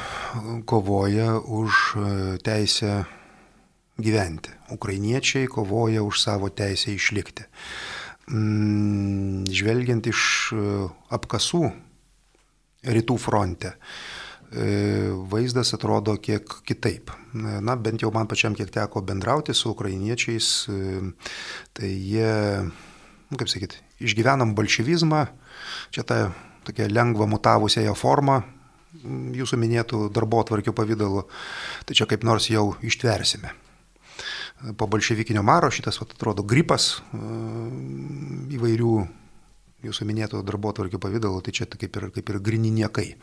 kovoja 0.68 1.40
už 1.40 1.72
e, 1.96 2.00
teisę 2.44 3.08
gyventi. 3.96 4.52
Ukrainiečiai 4.68 5.48
kovoja 5.48 6.04
už 6.04 6.20
savo 6.20 6.52
teisę 6.52 6.92
išlikti. 6.92 7.48
Mm, 8.28 9.48
žvelgiant 9.48 10.04
iš 10.04 10.20
e, 10.52 10.60
apkasų 11.08 11.72
rytų 12.84 13.16
fronte, 13.16 13.72
e, 14.52 15.08
vaizdas 15.32 15.72
atrodo 15.72 16.20
kiek 16.20 16.44
kitaip. 16.68 17.08
Na, 17.32 17.80
bent 17.80 18.04
jau 18.04 18.12
man 18.12 18.28
pačiam 18.28 18.52
kiek 18.52 18.68
teko 18.68 19.00
bendrauti 19.00 19.56
su 19.56 19.72
ukrainiečiais, 19.72 20.68
tai 21.72 21.88
jie, 21.88 22.60
nu, 23.32 23.40
kaip 23.40 23.48
sakyti, 23.48 23.80
išgyvenam 24.04 24.52
bolševizmą, 24.52 25.24
čia 25.96 26.04
ta 26.04 26.18
tokia 26.68 26.92
lengva 26.92 27.24
mutavusiąją 27.24 27.96
formą, 27.96 28.42
jūsų 29.02 29.58
minėtų 29.60 30.08
darbo 30.14 30.40
atvarkių 30.44 30.74
pavydalu, 30.76 31.26
tai 31.84 31.98
čia 31.98 32.06
kaip 32.10 32.24
nors 32.26 32.50
jau 32.52 32.74
ištversime. 32.82 33.52
po 34.78 34.86
bolševikinio 34.86 35.42
maro 35.42 35.70
šitas, 35.70 35.98
vat, 36.00 36.14
atrodo, 36.14 36.44
gripas 36.46 37.02
įvairių 38.54 38.94
jūsų 39.84 40.06
minėto 40.08 40.40
darbo 40.46 40.72
tvarkių 40.72 41.00
pavydalo, 41.02 41.42
tai 41.44 41.52
čia 41.52 41.66
kaip 41.68 41.96
ir, 41.98 42.08
kaip 42.14 42.30
ir 42.30 42.40
grini 42.40 42.70
niekai. 42.72 43.14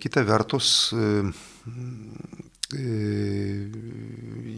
Kita 0.00 0.24
vertus, 0.24 0.94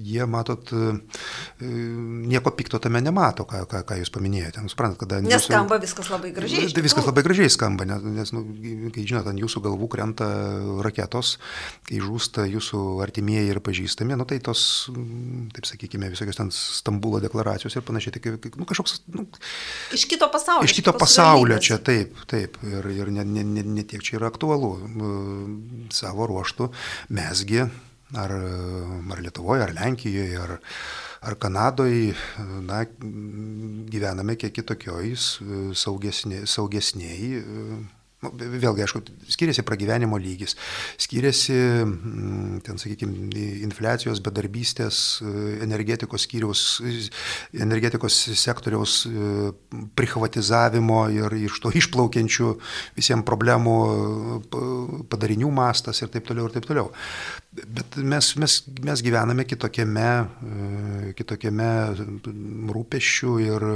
jie, 0.06 0.26
matot, 0.26 0.70
nieko 1.60 2.52
pikto 2.56 2.78
tame 2.82 3.00
nemato, 3.04 3.44
ką, 3.48 3.64
ką, 3.70 3.82
ką 3.88 3.98
jūs 4.00 4.12
paminėjote. 4.14 4.62
Nu, 4.64 4.70
suprantat, 4.72 5.00
kada... 5.02 5.20
Nes 5.24 5.34
jūsų, 5.34 5.50
skamba 5.50 5.78
viskas 5.82 6.10
labai 6.12 6.32
gražiai. 6.36 6.70
Tai 6.74 6.84
viskas 6.84 7.08
labai 7.08 7.24
gražiai 7.26 7.52
skamba, 7.52 7.86
nes, 7.88 8.04
nes 8.18 8.32
nu, 8.36 8.42
kai 8.94 9.06
žinot, 9.06 9.28
ant 9.30 9.42
jūsų 9.42 9.62
galvų 9.66 9.88
krenta 9.92 10.28
raketos, 10.86 11.36
kai 11.88 12.00
žūsta 12.02 12.46
jūsų 12.50 12.82
artimieji 13.04 13.54
ir 13.54 13.62
pažįstami, 13.64 14.16
nu, 14.18 14.28
tai 14.28 14.38
tos, 14.44 14.62
taip 15.56 15.68
sakykime, 15.68 16.10
visokios 16.14 16.40
ten 16.40 16.52
Stambulo 16.56 17.20
deklaracijos 17.22 17.76
ir 17.76 17.84
panašiai, 17.86 18.14
tai 18.16 18.52
nu, 18.56 18.68
kažkoks... 18.68 19.00
Nu, 19.14 19.26
iš 19.96 20.06
kito 20.10 20.28
pasaulio. 20.32 20.68
Iš 20.68 20.76
kito 20.78 20.94
pasaulio 20.96 21.58
čia, 21.62 21.80
taip, 21.82 22.16
taip. 22.30 22.60
Ir, 22.66 22.86
ir 22.94 23.10
ne, 23.14 23.26
ne, 23.26 23.44
ne, 23.46 23.66
ne 23.80 23.84
tiek 23.86 24.04
čia 24.04 24.20
yra 24.20 24.30
aktualu. 24.32 24.76
Savo 25.94 26.28
ruoštų 26.30 26.70
mesgi 27.16 27.66
ar, 28.14 28.32
ar 29.10 29.20
Lietuvoje, 29.22 29.62
ar 29.66 29.72
Lenkijoje, 29.74 30.38
ar, 30.38 30.58
ar 31.26 31.38
Kanadoje, 31.42 32.14
na, 32.62 32.84
gyvename 33.90 34.36
kiek 34.38 34.54
kitokioj, 34.54 35.14
saugesniai, 35.74 36.46
saugesniai 36.46 37.42
Nu, 37.42 38.05
vėlgi, 38.24 38.84
aišku, 38.84 39.00
skiriasi 39.28 39.64
pragyvenimo 39.66 40.16
lygis, 40.16 40.54
skiriasi, 41.00 41.56
mm, 41.84 42.60
ten, 42.64 42.78
sakykime, 42.80 43.28
infliacijos, 43.66 44.22
bedarbystės, 44.24 45.00
energetikos 45.64 46.24
skyriaus, 46.24 46.62
energetikos 47.52 48.16
sektoriaus 48.40 49.02
e, 49.10 49.52
privatizavimo 49.98 51.02
ir 51.12 51.36
iš 51.42 51.60
to 51.60 51.74
išplaukiančių 51.76 52.52
visiems 52.96 53.26
problemų 53.28 53.76
padarinių 55.12 55.52
mastas 55.52 56.00
ir 56.02 56.12
taip 56.14 56.26
toliau 56.28 56.48
ir 56.48 56.56
taip 56.56 56.68
toliau. 56.68 56.88
Bet 57.52 58.00
mes, 58.00 58.32
mes, 58.40 58.56
mes 58.84 59.04
gyvename 59.04 59.44
kitokiame, 59.48 60.08
e, 60.24 61.12
kitokiame 61.20 61.70
rūpeščių 62.72 63.36
ir 63.44 63.70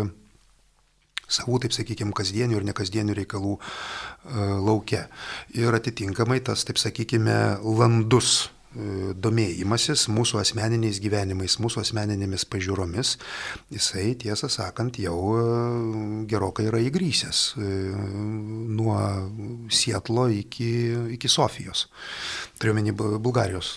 savų, 1.30 1.62
taip 1.64 1.74
sakykime, 1.76 2.14
kasdienių 2.16 2.58
ir 2.58 2.68
nekasdienių 2.70 3.16
reikalų 3.22 3.56
e, 3.56 3.60
laukia. 4.68 5.06
Ir 5.58 5.74
atitinkamai 5.76 6.40
tas, 6.46 6.64
taip 6.68 6.80
sakykime, 6.82 7.38
landus 7.64 8.50
domėjimasis 8.70 10.04
mūsų 10.14 10.38
asmeniniais 10.44 11.00
gyvenimais, 11.02 11.56
mūsų 11.62 11.80
asmeninėmis 11.82 12.44
pažiūromis, 12.46 13.16
jisai, 13.74 14.12
tiesą 14.20 14.50
sakant, 14.52 15.00
jau 15.02 15.16
e, 15.34 15.46
gerokai 16.30 16.68
yra 16.70 16.78
įgrysęs 16.86 17.42
nuo 17.58 18.94
Sietlo 19.74 20.28
iki, 20.30 20.70
iki 21.16 21.30
Sofijos 21.30 21.88
turiuomenį 22.60 22.94
Bulgarijos 23.24 23.74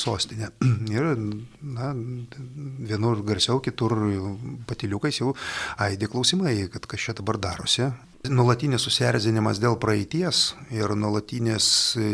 sostinę. 0.00 0.52
Ir 0.94 1.10
na, 1.18 1.92
vienur 2.88 3.20
garsiau, 3.26 3.60
kitur 3.64 3.96
patiliukais 4.70 5.20
jau 5.20 5.34
aidi 5.84 6.08
klausimai, 6.10 6.56
kad 6.72 6.88
kas 6.88 7.08
čia 7.08 7.16
dabar 7.18 7.40
darosi. 7.42 7.90
Nulatinis 8.24 8.86
susierzinimas 8.86 9.58
dėl 9.60 9.76
praeities 9.80 10.54
ir 10.72 10.94
nulatinis 10.96 11.66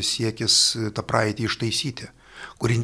siekis 0.02 0.54
tą 0.96 1.04
praeitį 1.06 1.46
ištaisyti, 1.46 2.08
kuri 2.58 2.80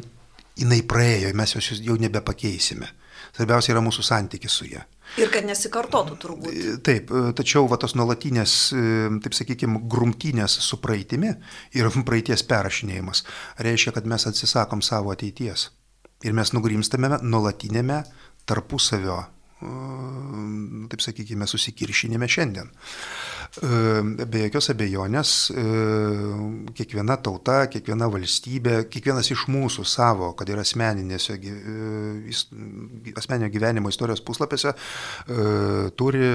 jinai 0.56 0.82
praėjo, 0.86 1.32
mes 1.34 1.56
jos 1.56 1.80
jau 1.82 1.96
nebepakeisime. 2.00 2.88
Svarbiausia 3.36 3.74
yra 3.74 3.82
mūsų 3.84 4.04
santykis 4.06 4.54
su 4.54 4.68
ją. 4.70 4.82
Ir 5.20 5.30
kad 5.32 5.46
nesikartotų 5.46 6.16
turbūt. 6.20 6.52
E, 6.52 6.74
taip, 6.84 7.10
e, 7.12 7.32
tačiau 7.36 7.68
va 7.70 7.78
tos 7.80 7.94
nuolatinės, 7.98 8.54
e, 8.72 8.82
taip 9.24 9.36
sakykime, 9.36 9.82
grumtynės 9.92 10.56
su 10.64 10.80
praeitimi 10.82 11.34
ir 11.76 11.90
praeities 12.08 12.44
perrašinėjimas 12.48 13.22
reiškia, 13.62 13.94
kad 13.96 14.08
mes 14.08 14.26
atsisakom 14.28 14.82
savo 14.84 15.12
ateities. 15.14 15.70
Ir 16.24 16.34
mes 16.36 16.52
nugrimstame 16.56 17.12
nuolatinėme 17.22 18.02
tarpusavio 18.48 19.20
taip 19.60 21.00
sakykime, 21.00 21.46
susikiršinime 21.48 22.28
šiandien. 22.28 22.68
Be 24.28 24.42
jokios 24.42 24.68
abejonės, 24.74 25.30
kiekviena 26.76 27.16
tauta, 27.24 27.62
kiekviena 27.72 28.10
valstybė, 28.12 28.82
kiekvienas 28.92 29.30
iš 29.32 29.46
mūsų 29.48 29.84
savo, 29.88 30.32
kad 30.36 30.50
ir 30.52 30.60
asmeninio 30.60 31.18
gyvenimo 33.54 33.88
istorijos 33.92 34.20
puslapiuose, 34.26 34.74
turi 35.96 36.28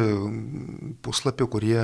puslapių, 1.06 1.46
kurie 1.52 1.82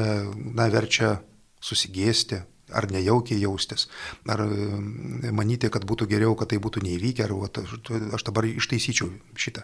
na, 0.57 0.65
verčia 0.73 1.19
susigėsti, 1.61 2.41
ar 2.75 2.89
nejaukiai 2.91 3.39
jaustis, 3.41 3.87
ar 4.27 4.43
e, 4.43 5.31
manyti, 5.35 5.69
kad 5.71 5.85
būtų 5.87 6.07
geriau, 6.11 6.35
kad 6.39 6.51
tai 6.51 6.59
būtų 6.63 6.83
neįvykę, 6.83 7.23
ar 7.23 7.33
vat, 7.37 7.61
aš 8.17 8.27
dabar 8.27 8.47
ištaisyčiau 8.49 9.09
šitą. 9.39 9.63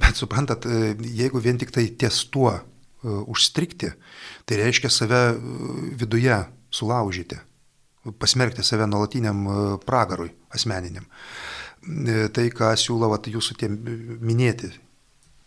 Bet 0.00 0.20
suprantat, 0.20 0.66
e, 0.66 0.94
jeigu 1.20 1.42
vien 1.44 1.60
tik 1.60 1.74
tai 1.74 1.88
ties 1.98 2.24
tuo 2.32 2.54
uh, 2.54 2.64
užstrikti, 3.02 3.92
tai 4.44 4.56
reiškia 4.58 4.90
save 4.90 5.20
viduje 5.98 6.38
sulaužyti, 6.70 7.38
pasmerkti 8.18 8.62
save 8.62 8.86
nuolatiniam 8.86 9.44
pragarui 9.86 10.32
asmeniniam. 10.54 11.06
Tai, 12.34 12.44
ką 12.52 12.72
siūlo 12.76 13.08
vat, 13.12 13.28
jūsų 13.30 13.54
tie 13.60 13.68
minėti, 13.70 14.72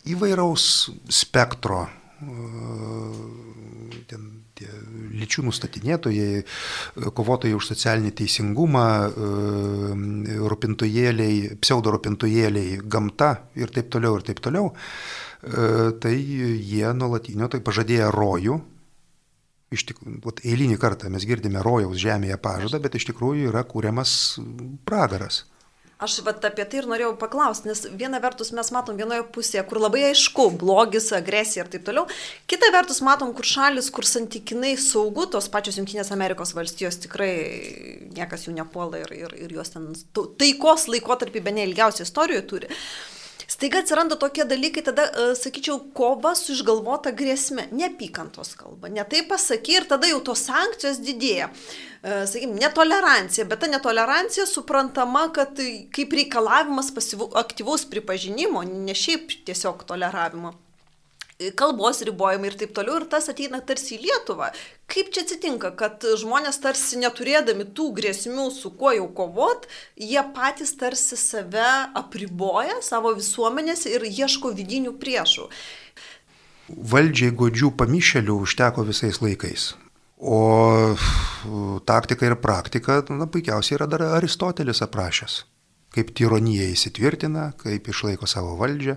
įvairaus 0.10 0.89
spektro 1.12 1.84
ten 4.08 4.41
tie 4.62 4.72
lyčių 5.22 5.45
nustatinėtojai, 5.47 6.43
kovotojai 7.18 7.57
už 7.57 7.72
socialinį 7.74 8.14
teisingumą, 8.22 8.88
e, 9.09 10.39
rūpintojėliai, 10.53 11.57
pseudo 11.62 11.93
rūpintojėliai, 11.95 12.82
gamta 12.86 13.34
ir 13.59 13.74
taip 13.74 13.91
toliau 13.93 14.18
ir 14.18 14.28
taip 14.28 14.41
toliau, 14.43 14.72
e, 14.72 15.91
tai 16.01 16.16
jie 16.18 16.93
nuolatinio 16.93 17.49
tai 17.51 17.62
pažadėję 17.62 18.12
rojų. 18.14 18.62
Iš 19.72 19.86
tikrųjų, 19.88 20.36
eilinį 20.43 20.76
kartą 20.80 21.07
mes 21.09 21.24
girdime 21.24 21.62
rojaus 21.64 21.95
žemėje 22.01 22.36
pažadą, 22.43 22.82
bet 22.84 22.97
iš 22.99 23.07
tikrųjų 23.07 23.53
yra 23.53 23.64
kūriamas 23.64 24.36
pragaras. 24.84 25.45
Aš 26.02 26.16
vat 26.26 26.41
apie 26.47 26.64
tai 26.66 26.80
ir 26.80 26.88
norėjau 26.89 27.12
paklausti, 27.22 27.68
nes 27.70 27.84
viena 27.93 28.18
vertus 28.24 28.49
mes 28.58 28.72
matom 28.74 28.97
vienoje 28.97 29.22
pusėje, 29.36 29.62
kur 29.70 29.78
labai 29.84 30.08
aišku, 30.08 30.47
blogis, 30.58 31.12
agresija 31.14 31.62
ir 31.62 31.70
taip 31.70 31.86
toliau. 31.86 32.08
Kita 32.49 32.72
vertus 32.74 33.04
matom, 33.06 33.36
kur 33.38 33.45
šalis, 33.45 33.91
kur 33.93 34.08
santykinai 34.10 34.74
saugu, 34.82 35.28
tos 35.30 35.45
pačios 35.54 35.78
Junktinės 35.78 36.10
Amerikos 36.16 36.56
valstijos 36.58 36.97
tikrai 37.04 37.36
niekas 38.18 38.47
jų 38.47 38.56
nepuola 38.58 39.04
ir, 39.04 39.14
ir, 39.14 39.38
ir 39.45 39.54
jos 39.60 39.76
ten 39.76 39.91
taikos 40.41 40.88
laikotarpį 40.89 41.45
be 41.45 41.54
neilgiausiai 41.60 42.10
istorijoje 42.10 42.47
turi. 42.49 42.74
Staiga 43.52 43.84
atsiranda 43.84 44.16
tokie 44.18 44.45
dalykai, 44.47 44.82
tada, 44.88 45.06
uh, 45.12 45.36
sakyčiau, 45.38 45.78
kova 45.93 46.32
su 46.39 46.56
išgalvota 46.56 47.12
grėsme, 47.14 47.68
neapykantos 47.76 48.56
kalba, 48.58 48.89
ne 48.89 49.06
tai 49.06 49.22
pasaky 49.28 49.82
ir 49.82 49.89
tada 49.91 50.10
jau 50.10 50.22
tos 50.32 50.47
sankcijos 50.47 51.02
didėja. 51.04 51.52
Uh, 51.52 51.91
Sakykime, 52.02 52.58
netolerancija, 52.58 53.45
bet 53.45 53.62
ta 53.62 53.68
netolerancija 53.70 54.47
suprantama, 54.49 55.28
kad 55.36 55.60
kaip 55.93 56.18
reikalavimas 56.18 56.89
pasyvų, 56.95 57.30
aktyvaus 57.38 57.86
pripažinimo, 57.91 58.64
ne 58.66 58.97
šiaip 58.97 59.36
tiesiog 59.45 59.86
toleravimo 59.89 60.56
kalbos 61.58 62.02
ribojimai 62.06 62.52
ir 62.52 62.58
taip 62.60 62.74
toliau, 62.76 62.99
ir 63.02 63.08
tas 63.10 63.30
ateina 63.32 63.62
tarsi 63.66 63.95
į 63.95 64.02
Lietuvą. 64.06 64.52
Kaip 64.91 65.12
čia 65.14 65.24
atsitinka, 65.26 65.72
kad 65.80 66.04
žmonės 66.22 66.60
tarsi 66.62 66.99
neturėdami 67.02 67.66
tų 67.78 67.89
grėsmių, 67.97 68.49
su 68.54 68.74
kuo 68.78 68.93
jau 68.93 69.08
kovot, 69.18 69.68
jie 69.97 70.22
patys 70.36 70.76
tarsi 70.78 71.18
save 71.18 71.70
apriboja 71.97 72.82
savo 72.86 73.16
visuomenės 73.18 73.88
ir 73.89 74.06
ieško 74.06 74.54
vidinių 74.58 74.93
priešų. 75.02 75.47
Valdžiai 76.91 77.34
godžių 77.36 77.74
pamišelių 77.80 78.41
užteko 78.45 78.86
visais 78.88 79.20
laikais. 79.24 79.72
O 80.22 80.94
taktika 81.90 82.28
ir 82.30 82.36
praktika, 82.38 83.00
na, 83.10 83.26
puikiausiai 83.26 83.80
yra 83.80 83.88
dar 83.90 84.04
Aristotelis 84.20 84.84
aprašęs 84.86 85.42
kaip 85.92 86.14
tironija 86.16 86.70
įsitvirtina, 86.72 87.50
kaip 87.60 87.90
išlaiko 87.92 88.28
savo 88.30 88.54
valdžią. 88.60 88.96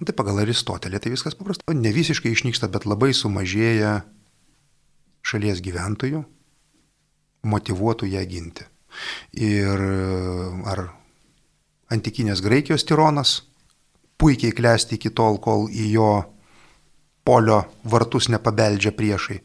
Nu, 0.00 0.06
tai 0.06 0.14
pagal 0.18 0.40
Aristotelį 0.42 0.98
tai 0.98 1.12
viskas 1.14 1.36
paprasta. 1.38 1.62
Ne 1.70 1.92
visiškai 1.94 2.32
išnyksta, 2.34 2.66
bet 2.74 2.88
labai 2.90 3.12
sumažėja 3.14 4.00
šalies 5.24 5.62
gyventojų, 5.64 6.24
motivuotų 7.46 8.10
ją 8.10 8.24
ginti. 8.28 8.66
Ir 9.38 9.80
ar 10.70 10.84
antikinės 11.94 12.42
Graikijos 12.42 12.86
tironas 12.86 13.42
puikiai 14.18 14.54
klesti 14.54 14.98
iki 14.98 15.14
tol, 15.14 15.38
kol 15.42 15.68
į 15.70 15.86
jo 15.94 16.10
polio 17.24 17.62
vartus 17.86 18.28
nepabeldžia 18.30 18.94
priešai. 18.94 19.38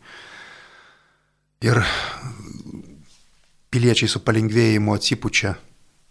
Ir 1.59 1.81
piliečiai 3.69 4.07
su 4.07 4.21
palengvėjimu 4.23 4.93
atsipučia 4.95 5.57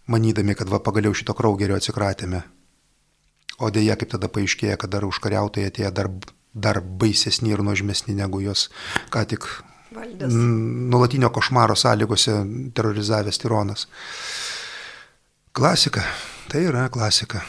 manydami, 0.09 0.55
kad 0.57 0.69
va 0.69 0.81
pagaliau 0.83 1.15
šito 1.15 1.33
kraugerio 1.37 1.77
atsikratėme. 1.77 2.43
O 3.59 3.69
dėja, 3.73 3.97
kaip 3.99 4.13
tada 4.13 4.29
paaiškėja, 4.31 4.77
kad 4.79 4.93
dar 4.93 5.05
užkariautojai 5.07 5.71
atėjo 5.71 5.89
dar, 5.95 6.09
dar 6.53 6.79
baisesni 6.81 7.51
ir 7.53 7.63
nuožmesni 7.65 8.15
negu 8.17 8.41
jos 8.45 8.69
ką 9.13 9.25
tik 9.33 9.47
Valdės. 9.93 10.33
nulatinio 10.93 11.31
košmaro 11.33 11.75
sąlygose 11.75 12.37
terorizavęs 12.77 13.41
tironas. 13.41 13.87
Klasika. 15.51 16.05
Tai 16.49 16.61
yra 16.65 16.87
klasika. 16.89 17.43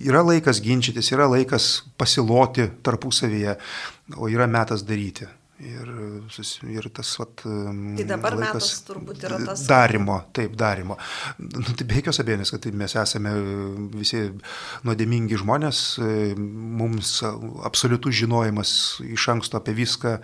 Yra 0.00 0.20
laikas 0.24 0.60
ginčytis, 0.60 1.12
yra 1.12 1.28
laikas 1.28 1.84
pasiloti 1.96 2.66
tarpusavyje, 2.84 3.54
o 4.16 4.28
yra 4.28 4.48
metas 4.48 4.82
daryti. 4.88 5.28
Ir, 5.60 5.88
ir 6.72 6.86
tas 6.96 7.10
vat, 7.20 7.42
Tai 7.44 8.04
dabar 8.08 8.32
metas 8.40 8.70
turbūt 8.86 9.26
yra 9.28 9.36
tas- 9.44 9.66
Darimo, 9.68 10.14
taip, 10.32 10.54
darimo. 10.56 10.96
Nu, 11.36 11.74
tai 11.76 11.84
be 11.84 11.98
jokios 11.98 12.20
abejonės, 12.22 12.48
kad 12.54 12.64
mes 12.72 12.94
esame 12.96 13.34
visi 13.92 14.22
nuodėmingi 14.88 15.36
žmonės, 15.42 15.82
mums 16.38 17.10
absoliutus 17.68 18.14
žinojimas 18.22 18.72
iš 19.04 19.28
anksto 19.34 19.60
apie 19.60 19.74
viską 19.76 20.14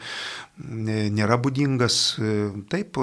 nė- 0.64 1.10
nėra 1.12 1.36
būdingas. 1.36 1.98
Taip, 2.72 2.96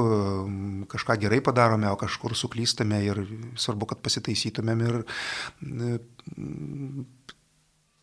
kažką 0.89 1.19
gerai 1.21 1.39
padarome, 1.45 1.85
o 1.93 1.95
kažkur 2.01 2.33
suklystame 2.33 3.03
ir 3.05 3.21
svarbu, 3.55 3.85
kad 3.93 4.01
pasitaisytumėm 4.01 4.81
ir 4.89 5.03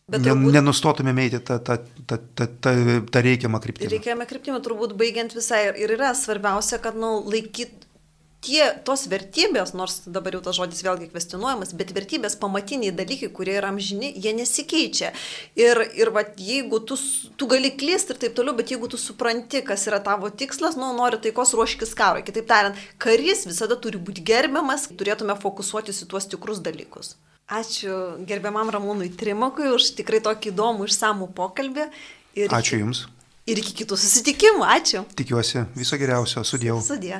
Bet 0.09 0.21
turbūt- 0.25 0.53
nenustotumėm 0.57 1.19
eiti 1.23 1.39
tą, 1.39 1.59
tą, 1.59 1.77
tą, 2.07 2.17
tą, 2.35 2.47
tą, 2.61 2.73
tą 3.11 3.21
reikiamą 3.21 3.61
kryptimį. 3.63 3.91
Reikiame 3.93 4.25
kryptimį 4.27 4.59
turbūt 4.65 4.97
baigiant 4.97 5.31
visai 5.33 5.67
ir- 5.69 5.95
yra 5.95 6.13
svarbiausia, 6.15 6.81
kad 6.81 6.95
nu, 6.95 7.21
laikyt 7.23 7.69
tie, 8.41 8.73
tos 8.83 9.05
vertybės, 9.07 9.73
nors 9.77 10.01
dabar 10.09 10.33
jau 10.33 10.41
tas 10.41 10.55
žodis 10.57 10.81
vėlgi 10.81 11.11
kvestionuojamas, 11.11 11.73
bet 11.77 11.93
vertybės 11.93 12.35
pamatiniai 12.41 12.91
dalykai, 12.91 13.29
kurie 13.31 13.53
yra 13.59 13.69
amžini, 13.69 14.11
jie 14.17 14.33
nesikeičia. 14.33 15.13
Ir, 15.55 15.77
ir 15.95 16.09
va, 16.09 16.23
jeigu 16.37 16.79
tu, 16.83 16.97
tu 17.37 17.45
gali 17.47 17.69
klysti 17.77 18.15
ir 18.15 18.17
taip 18.17 18.33
toliau, 18.35 18.57
bet 18.57 18.73
jeigu 18.73 18.89
tu 18.89 18.97
supranti, 18.97 19.61
kas 19.61 19.85
yra 19.87 19.99
tavo 20.03 20.29
tikslas, 20.29 20.75
nu, 20.75 20.89
nori 20.97 21.21
taikos 21.21 21.53
ruoškis 21.53 21.93
karui. 21.95 22.23
Kitaip 22.25 22.47
tariant, 22.49 22.75
karys 22.97 23.45
visada 23.45 23.77
turi 23.77 24.01
būti 24.01 24.25
gerbiamas, 24.25 24.89
turėtume 24.89 25.37
fokusuotis 25.39 26.01
į 26.03 26.07
tuos 26.09 26.25
tikrus 26.25 26.59
dalykus. 26.65 27.15
Ačiū 27.51 28.23
gerbiamam 28.23 28.69
Ramūnui 28.71 29.09
Trimakui 29.19 29.73
už 29.75 29.89
tikrai 29.97 30.21
tokį 30.23 30.53
įdomų 30.53 30.87
išsamų 30.87 31.27
pokalbį. 31.35 31.89
Ir 32.39 32.53
Ačiū 32.55 32.79
Jums. 32.79 33.05
Ir 33.49 33.59
iki 33.59 33.73
kitų 33.81 33.97
susitikimų. 33.99 34.63
Ačiū. 34.63 35.03
Tikiuosi 35.19 35.65
viso 35.75 35.99
geriausio. 35.99 36.45
Sudėjau. 36.47 36.79
Sudė. 36.85 37.19